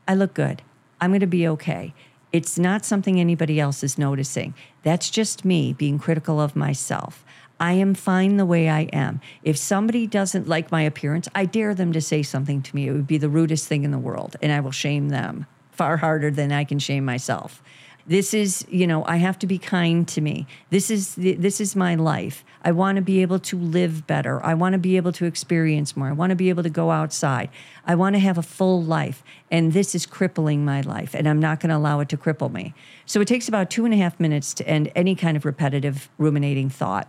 I 0.05 0.15
look 0.15 0.33
good. 0.33 0.61
I'm 0.99 1.11
going 1.11 1.21
to 1.21 1.27
be 1.27 1.47
okay. 1.47 1.93
It's 2.33 2.59
not 2.59 2.83
something 2.83 3.17
anybody 3.17 3.57
else 3.57 3.85
is 3.85 3.97
noticing. 3.97 4.53
That's 4.83 5.09
just 5.09 5.45
me 5.45 5.71
being 5.71 5.97
critical 5.97 6.41
of 6.41 6.53
myself. 6.53 7.23
I 7.57 7.71
am 7.71 7.93
fine 7.93 8.35
the 8.35 8.45
way 8.45 8.67
I 8.67 8.81
am. 8.91 9.21
If 9.43 9.55
somebody 9.55 10.07
doesn't 10.07 10.45
like 10.45 10.73
my 10.73 10.81
appearance, 10.81 11.29
I 11.33 11.45
dare 11.45 11.73
them 11.73 11.93
to 11.93 12.01
say 12.01 12.21
something 12.21 12.61
to 12.63 12.75
me. 12.75 12.89
It 12.89 12.91
would 12.91 13.07
be 13.07 13.17
the 13.17 13.29
rudest 13.29 13.69
thing 13.69 13.85
in 13.85 13.91
the 13.91 13.97
world, 13.97 14.35
and 14.41 14.51
I 14.51 14.59
will 14.59 14.71
shame 14.71 15.07
them 15.07 15.45
far 15.71 15.97
harder 15.97 16.31
than 16.31 16.51
I 16.51 16.65
can 16.65 16.79
shame 16.79 17.05
myself 17.05 17.63
this 18.07 18.33
is 18.33 18.65
you 18.69 18.85
know 18.85 19.03
i 19.05 19.17
have 19.17 19.39
to 19.39 19.47
be 19.47 19.57
kind 19.57 20.07
to 20.07 20.21
me. 20.21 20.47
This 20.69 20.89
is 20.89 21.15
this 21.15 21.59
is 21.59 21.75
my 21.75 21.95
life. 21.95 22.43
I 22.63 22.71
want 22.71 22.95
to 22.95 23.01
be 23.01 23.21
able 23.21 23.39
to 23.39 23.57
live 23.57 24.07
better. 24.07 24.43
I 24.43 24.53
want 24.53 24.73
to 24.73 24.79
be 24.79 24.97
able 24.97 25.11
to 25.13 25.25
experience 25.25 25.95
more. 25.95 26.07
I 26.07 26.13
want 26.13 26.31
to 26.31 26.35
be 26.35 26.49
able 26.49 26.63
to 26.63 26.69
go 26.69 26.91
outside. 26.91 27.49
I 27.85 27.95
want 27.95 28.15
to 28.15 28.19
have 28.19 28.37
a 28.37 28.43
full 28.43 28.81
life 28.81 29.23
and 29.51 29.73
this 29.73 29.93
is 29.93 30.05
crippling 30.05 30.65
my 30.65 30.81
life 30.81 31.13
and 31.13 31.27
i'm 31.27 31.39
not 31.39 31.59
going 31.59 31.69
to 31.69 31.77
allow 31.77 31.99
it 31.99 32.09
to 32.09 32.17
cripple 32.17 32.51
me. 32.51 32.73
So 33.05 33.21
it 33.21 33.27
takes 33.27 33.47
about 33.47 33.69
two 33.69 33.85
and 33.85 33.93
a 33.93 33.97
half 33.97 34.19
minutes 34.19 34.53
to 34.55 34.67
end 34.67 34.91
any 34.95 35.15
kind 35.15 35.37
of 35.37 35.45
repetitive 35.45 36.09
ruminating 36.17 36.69
thought 36.69 37.07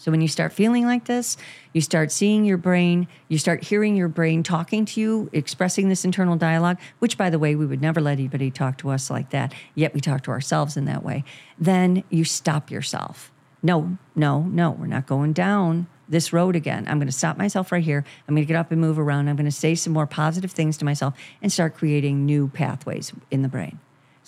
so 0.00 0.10
when 0.10 0.22
you 0.22 0.28
start 0.28 0.54
feeling 0.54 0.86
like 0.86 1.04
this, 1.04 1.36
you 1.74 1.82
start 1.82 2.10
seeing 2.10 2.46
your 2.46 2.56
brain, 2.56 3.06
you 3.28 3.36
start 3.36 3.64
hearing 3.64 3.96
your 3.96 4.08
brain 4.08 4.42
talking 4.42 4.86
to 4.86 4.98
you, 4.98 5.28
expressing 5.34 5.90
this 5.90 6.06
internal 6.06 6.36
dialogue, 6.36 6.78
which 7.00 7.18
by 7.18 7.28
the 7.28 7.38
way, 7.38 7.54
we 7.54 7.66
would 7.66 7.82
never 7.82 8.00
let 8.00 8.12
anybody 8.12 8.50
talk 8.50 8.78
to 8.78 8.88
us 8.88 9.10
like 9.10 9.28
that, 9.28 9.52
yet 9.74 9.92
we 9.92 10.00
talk 10.00 10.22
to 10.22 10.30
ourselves 10.30 10.74
in 10.74 10.86
that 10.86 11.04
way. 11.04 11.22
Then 11.58 12.02
you 12.08 12.24
stop 12.24 12.70
yourself. 12.70 13.30
No, 13.62 13.98
no, 14.16 14.40
no, 14.44 14.70
we're 14.70 14.86
not 14.86 15.06
going 15.06 15.34
down 15.34 15.86
this 16.08 16.32
road 16.32 16.56
again. 16.56 16.86
I'm 16.88 16.96
going 16.96 17.06
to 17.06 17.12
stop 17.12 17.36
myself 17.36 17.70
right 17.70 17.84
here. 17.84 18.02
I'm 18.26 18.34
going 18.34 18.46
to 18.46 18.48
get 18.48 18.56
up 18.56 18.72
and 18.72 18.80
move 18.80 18.98
around. 18.98 19.28
I'm 19.28 19.36
going 19.36 19.44
to 19.44 19.52
say 19.52 19.74
some 19.74 19.92
more 19.92 20.06
positive 20.06 20.50
things 20.50 20.78
to 20.78 20.86
myself 20.86 21.12
and 21.42 21.52
start 21.52 21.74
creating 21.74 22.24
new 22.24 22.48
pathways 22.48 23.12
in 23.30 23.42
the 23.42 23.48
brain. 23.48 23.78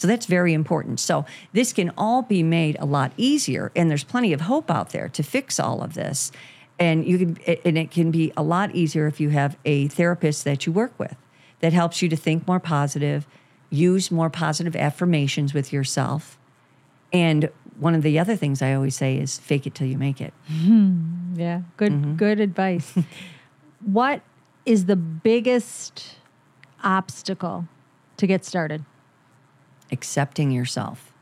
So 0.02 0.08
that's 0.08 0.26
very 0.26 0.52
important. 0.52 0.98
So 0.98 1.24
this 1.52 1.72
can 1.72 1.92
all 1.96 2.22
be 2.22 2.42
made 2.42 2.76
a 2.80 2.84
lot 2.84 3.12
easier, 3.16 3.70
and 3.76 3.88
there's 3.88 4.02
plenty 4.02 4.32
of 4.32 4.40
hope 4.40 4.68
out 4.68 4.90
there 4.90 5.08
to 5.10 5.22
fix 5.22 5.60
all 5.60 5.80
of 5.80 5.94
this. 5.94 6.32
And 6.76 7.06
you 7.06 7.18
can, 7.18 7.38
and 7.64 7.78
it 7.78 7.92
can 7.92 8.10
be 8.10 8.32
a 8.36 8.42
lot 8.42 8.74
easier 8.74 9.06
if 9.06 9.20
you 9.20 9.28
have 9.28 9.56
a 9.64 9.86
therapist 9.86 10.42
that 10.42 10.66
you 10.66 10.72
work 10.72 10.92
with 10.98 11.14
that 11.60 11.72
helps 11.72 12.02
you 12.02 12.08
to 12.08 12.16
think 12.16 12.48
more 12.48 12.58
positive, 12.58 13.28
use 13.70 14.10
more 14.10 14.28
positive 14.28 14.74
affirmations 14.74 15.54
with 15.54 15.72
yourself. 15.72 16.36
And 17.12 17.48
one 17.78 17.94
of 17.94 18.02
the 18.02 18.18
other 18.18 18.34
things 18.34 18.60
I 18.60 18.74
always 18.74 18.96
say 18.96 19.18
is 19.18 19.38
fake 19.38 19.68
it 19.68 19.74
till 19.76 19.86
you 19.86 19.98
make 19.98 20.20
it. 20.20 20.34
Yeah, 21.36 21.60
good 21.76 21.92
Mm-hmm. 21.92 22.16
good 22.16 22.40
advice. 22.40 22.92
what 23.84 24.22
is 24.66 24.86
the 24.86 24.96
biggest 24.96 26.16
obstacle 26.82 27.68
to 28.16 28.26
get 28.26 28.44
started? 28.44 28.84
Accepting 29.92 30.50
yourself. 30.50 31.12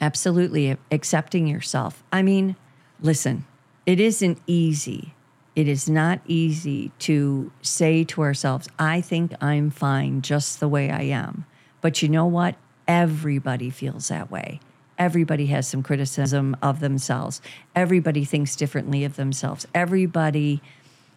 Absolutely 0.00 0.76
accepting 0.90 1.46
yourself. 1.46 2.02
I 2.12 2.22
mean, 2.22 2.56
listen, 3.00 3.44
it 3.84 4.00
isn't 4.00 4.38
easy. 4.46 5.14
It 5.54 5.68
is 5.68 5.88
not 5.88 6.20
easy 6.26 6.92
to 7.00 7.52
say 7.60 8.04
to 8.04 8.22
ourselves, 8.22 8.68
I 8.78 9.00
think 9.00 9.34
I'm 9.42 9.70
fine 9.70 10.22
just 10.22 10.60
the 10.60 10.68
way 10.68 10.90
I 10.90 11.02
am. 11.02 11.44
But 11.82 12.00
you 12.00 12.08
know 12.08 12.26
what? 12.26 12.56
Everybody 12.88 13.68
feels 13.68 14.08
that 14.08 14.30
way. 14.30 14.60
Everybody 14.98 15.46
has 15.46 15.68
some 15.68 15.82
criticism 15.82 16.56
of 16.62 16.80
themselves. 16.80 17.42
Everybody 17.74 18.24
thinks 18.24 18.56
differently 18.56 19.04
of 19.04 19.16
themselves. 19.16 19.66
Everybody 19.74 20.62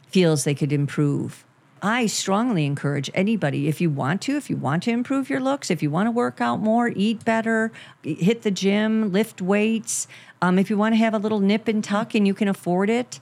feels 0.09 0.43
they 0.43 0.55
could 0.55 0.73
improve. 0.73 1.45
I 1.85 2.07
strongly 2.07 2.65
encourage 2.65 3.11
anybody, 3.13 3.67
if 3.67 3.79
you 3.79 3.91
want 3.91 4.23
to, 4.23 4.35
if 4.35 4.49
you 4.49 4.57
want 4.57 4.81
to 4.83 4.89
improve 4.89 5.29
your 5.29 5.39
looks, 5.39 5.69
if 5.69 5.83
you 5.83 5.91
want 5.91 6.07
to 6.07 6.11
work 6.11 6.41
out 6.41 6.59
more, 6.59 6.87
eat 6.87 7.23
better, 7.23 7.71
hit 8.01 8.41
the 8.41 8.49
gym, 8.49 9.11
lift 9.11 9.39
weights, 9.39 10.07
um, 10.41 10.57
if 10.57 10.71
you 10.71 10.77
want 10.77 10.93
to 10.93 10.97
have 10.97 11.13
a 11.13 11.19
little 11.19 11.39
nip 11.39 11.67
and 11.67 11.83
tuck 11.83 12.15
and 12.15 12.25
you 12.25 12.33
can 12.33 12.47
afford 12.47 12.89
it, 12.89 13.19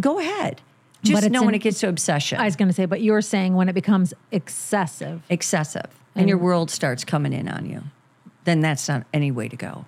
go 0.00 0.18
ahead. 0.18 0.62
Just 1.04 1.30
know 1.30 1.44
when 1.44 1.54
it 1.54 1.60
gets 1.60 1.78
to 1.78 1.88
obsession, 1.88 2.40
I 2.40 2.46
was 2.46 2.56
going 2.56 2.66
to 2.66 2.74
say, 2.74 2.86
but 2.86 3.02
you're 3.02 3.22
saying 3.22 3.54
when 3.54 3.68
it 3.68 3.74
becomes 3.74 4.12
excessive. 4.32 5.22
excessive, 5.30 5.86
and 6.16 6.28
your 6.28 6.38
world 6.38 6.72
starts 6.72 7.04
coming 7.04 7.32
in 7.32 7.48
on 7.48 7.66
you, 7.66 7.84
then 8.42 8.62
that's 8.62 8.88
not 8.88 9.06
any 9.14 9.30
way 9.30 9.46
to 9.46 9.56
go. 9.56 9.84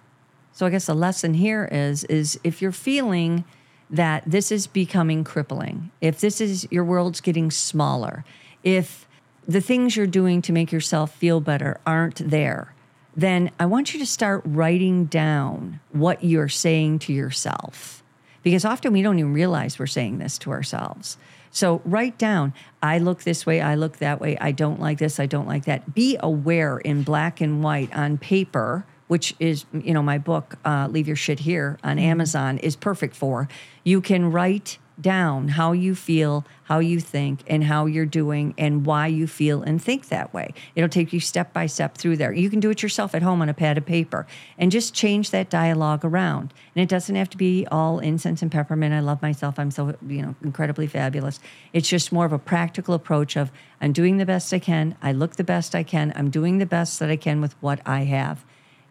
So 0.52 0.66
I 0.66 0.70
guess 0.70 0.86
the 0.86 0.94
lesson 0.94 1.34
here 1.34 1.68
is 1.72 2.04
is 2.04 2.38
if 2.44 2.62
you're 2.62 2.70
feeling 2.70 3.44
that 3.90 4.22
this 4.26 4.52
is 4.52 4.66
becoming 4.66 5.24
crippling, 5.24 5.90
if 6.00 6.20
this 6.20 6.40
is 6.40 6.66
your 6.70 6.84
world's 6.84 7.20
getting 7.20 7.50
smaller, 7.50 8.24
if 8.62 9.08
the 9.46 9.60
things 9.60 9.96
you're 9.96 10.06
doing 10.06 10.42
to 10.42 10.52
make 10.52 10.70
yourself 10.70 11.14
feel 11.14 11.40
better 11.40 11.80
aren't 11.86 12.30
there, 12.30 12.74
then 13.16 13.50
I 13.58 13.66
want 13.66 13.94
you 13.94 14.00
to 14.00 14.06
start 14.06 14.42
writing 14.44 15.06
down 15.06 15.80
what 15.90 16.22
you're 16.22 16.48
saying 16.48 17.00
to 17.00 17.12
yourself. 17.12 18.02
Because 18.42 18.64
often 18.64 18.92
we 18.92 19.02
don't 19.02 19.18
even 19.18 19.32
realize 19.32 19.78
we're 19.78 19.86
saying 19.86 20.18
this 20.18 20.38
to 20.38 20.50
ourselves. 20.50 21.16
So 21.50 21.80
write 21.84 22.18
down, 22.18 22.52
I 22.82 22.98
look 22.98 23.22
this 23.22 23.44
way, 23.44 23.60
I 23.60 23.74
look 23.74 23.96
that 23.96 24.20
way, 24.20 24.36
I 24.38 24.52
don't 24.52 24.80
like 24.80 24.98
this, 24.98 25.18
I 25.18 25.26
don't 25.26 25.48
like 25.48 25.64
that. 25.64 25.94
Be 25.94 26.16
aware 26.20 26.78
in 26.78 27.02
black 27.02 27.40
and 27.40 27.62
white 27.62 27.92
on 27.96 28.18
paper 28.18 28.84
which 29.08 29.34
is 29.40 29.66
you 29.72 29.92
know 29.92 30.02
my 30.02 30.18
book 30.18 30.56
uh, 30.64 30.86
leave 30.90 31.06
your 31.06 31.16
shit 31.16 31.40
here 31.40 31.78
on 31.82 31.98
amazon 31.98 32.58
is 32.58 32.76
perfect 32.76 33.16
for. 33.16 33.48
You 33.84 34.00
can 34.00 34.30
write 34.30 34.78
down 35.00 35.48
how 35.48 35.72
you 35.72 35.94
feel 35.94 36.44
how 36.64 36.80
you 36.80 37.00
think 37.00 37.40
and 37.46 37.64
how 37.64 37.86
you're 37.86 38.04
doing 38.04 38.52
and 38.58 38.84
why 38.84 39.06
you 39.06 39.26
feel 39.26 39.62
and 39.62 39.82
think 39.82 40.08
that 40.08 40.34
way. 40.34 40.52
It'll 40.74 40.88
take 40.88 41.12
you 41.12 41.20
step 41.20 41.52
by 41.52 41.66
step 41.66 41.96
through 41.96 42.16
there. 42.16 42.32
You 42.32 42.50
can 42.50 42.60
do 42.60 42.70
it 42.70 42.82
yourself 42.82 43.14
at 43.14 43.22
home 43.22 43.40
on 43.40 43.48
a 43.48 43.54
pad 43.54 43.78
of 43.78 43.86
paper 43.86 44.26
and 44.58 44.70
just 44.70 44.92
change 44.92 45.30
that 45.30 45.48
dialogue 45.48 46.04
around. 46.04 46.52
And 46.74 46.82
it 46.82 46.88
doesn't 46.88 47.14
have 47.14 47.30
to 47.30 47.36
be 47.36 47.66
all 47.70 48.00
incense 48.00 48.42
and 48.42 48.50
peppermint. 48.50 48.92
I 48.92 49.00
love 49.00 49.22
myself. 49.22 49.58
I'm 49.58 49.70
so 49.70 49.94
you 50.06 50.22
know 50.22 50.34
incredibly 50.42 50.86
fabulous. 50.86 51.40
It's 51.72 51.88
just 51.88 52.12
more 52.12 52.26
of 52.26 52.32
a 52.32 52.38
practical 52.38 52.94
approach 52.94 53.36
of 53.36 53.50
i'm 53.80 53.92
doing 53.92 54.16
the 54.16 54.26
best 54.26 54.52
i 54.52 54.58
can. 54.58 54.96
I 55.00 55.12
look 55.12 55.36
the 55.36 55.44
best 55.44 55.74
i 55.74 55.82
can. 55.82 56.12
I'm 56.16 56.30
doing 56.30 56.58
the 56.58 56.66
best 56.66 56.98
that 56.98 57.10
i 57.10 57.16
can 57.16 57.40
with 57.40 57.54
what 57.62 57.80
i 57.86 58.04
have 58.04 58.44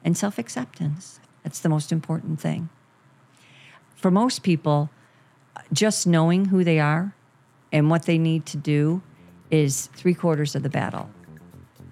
and 0.03 0.17
self 0.17 0.37
acceptance. 0.37 1.19
That's 1.43 1.59
the 1.59 1.69
most 1.69 1.91
important 1.91 2.39
thing. 2.39 2.69
For 3.95 4.11
most 4.11 4.43
people, 4.43 4.89
just 5.73 6.05
knowing 6.05 6.45
who 6.45 6.63
they 6.63 6.79
are 6.79 7.15
and 7.71 7.89
what 7.89 8.03
they 8.03 8.17
need 8.17 8.45
to 8.47 8.57
do 8.57 9.01
is 9.49 9.87
three 9.95 10.13
quarters 10.13 10.55
of 10.55 10.63
the 10.63 10.69
battle. 10.69 11.09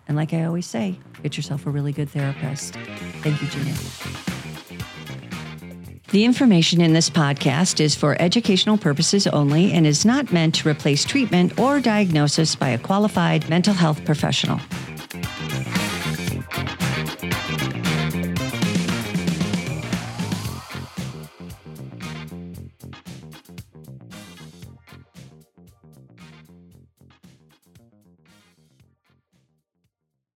And 0.08 0.16
like 0.16 0.34
I 0.34 0.44
always 0.44 0.66
say, 0.66 1.00
get 1.24 1.36
yourself 1.36 1.66
a 1.66 1.72
really 1.72 1.92
good 1.92 2.10
therapist. 2.10 2.76
Thank 3.24 3.42
you, 3.42 3.48
Gina. 3.48 3.74
The 6.12 6.24
information 6.24 6.80
in 6.80 6.94
this 6.94 7.10
podcast 7.10 7.80
is 7.82 7.96
for 7.96 8.16
educational 8.22 8.78
purposes 8.78 9.28
only 9.28 9.74
and 9.74 9.88
is 9.88 10.06
not 10.06 10.32
meant 10.32 10.56
to 10.56 10.70
replace 10.70 11.04
treatment 11.04 11.60
or 11.60 11.82
diagnosis 11.82 12.56
by 12.56 12.70
a 12.70 12.78
qualified 12.78 13.50
mental 13.50 13.74
health 13.74 14.06
professional. 14.06 14.60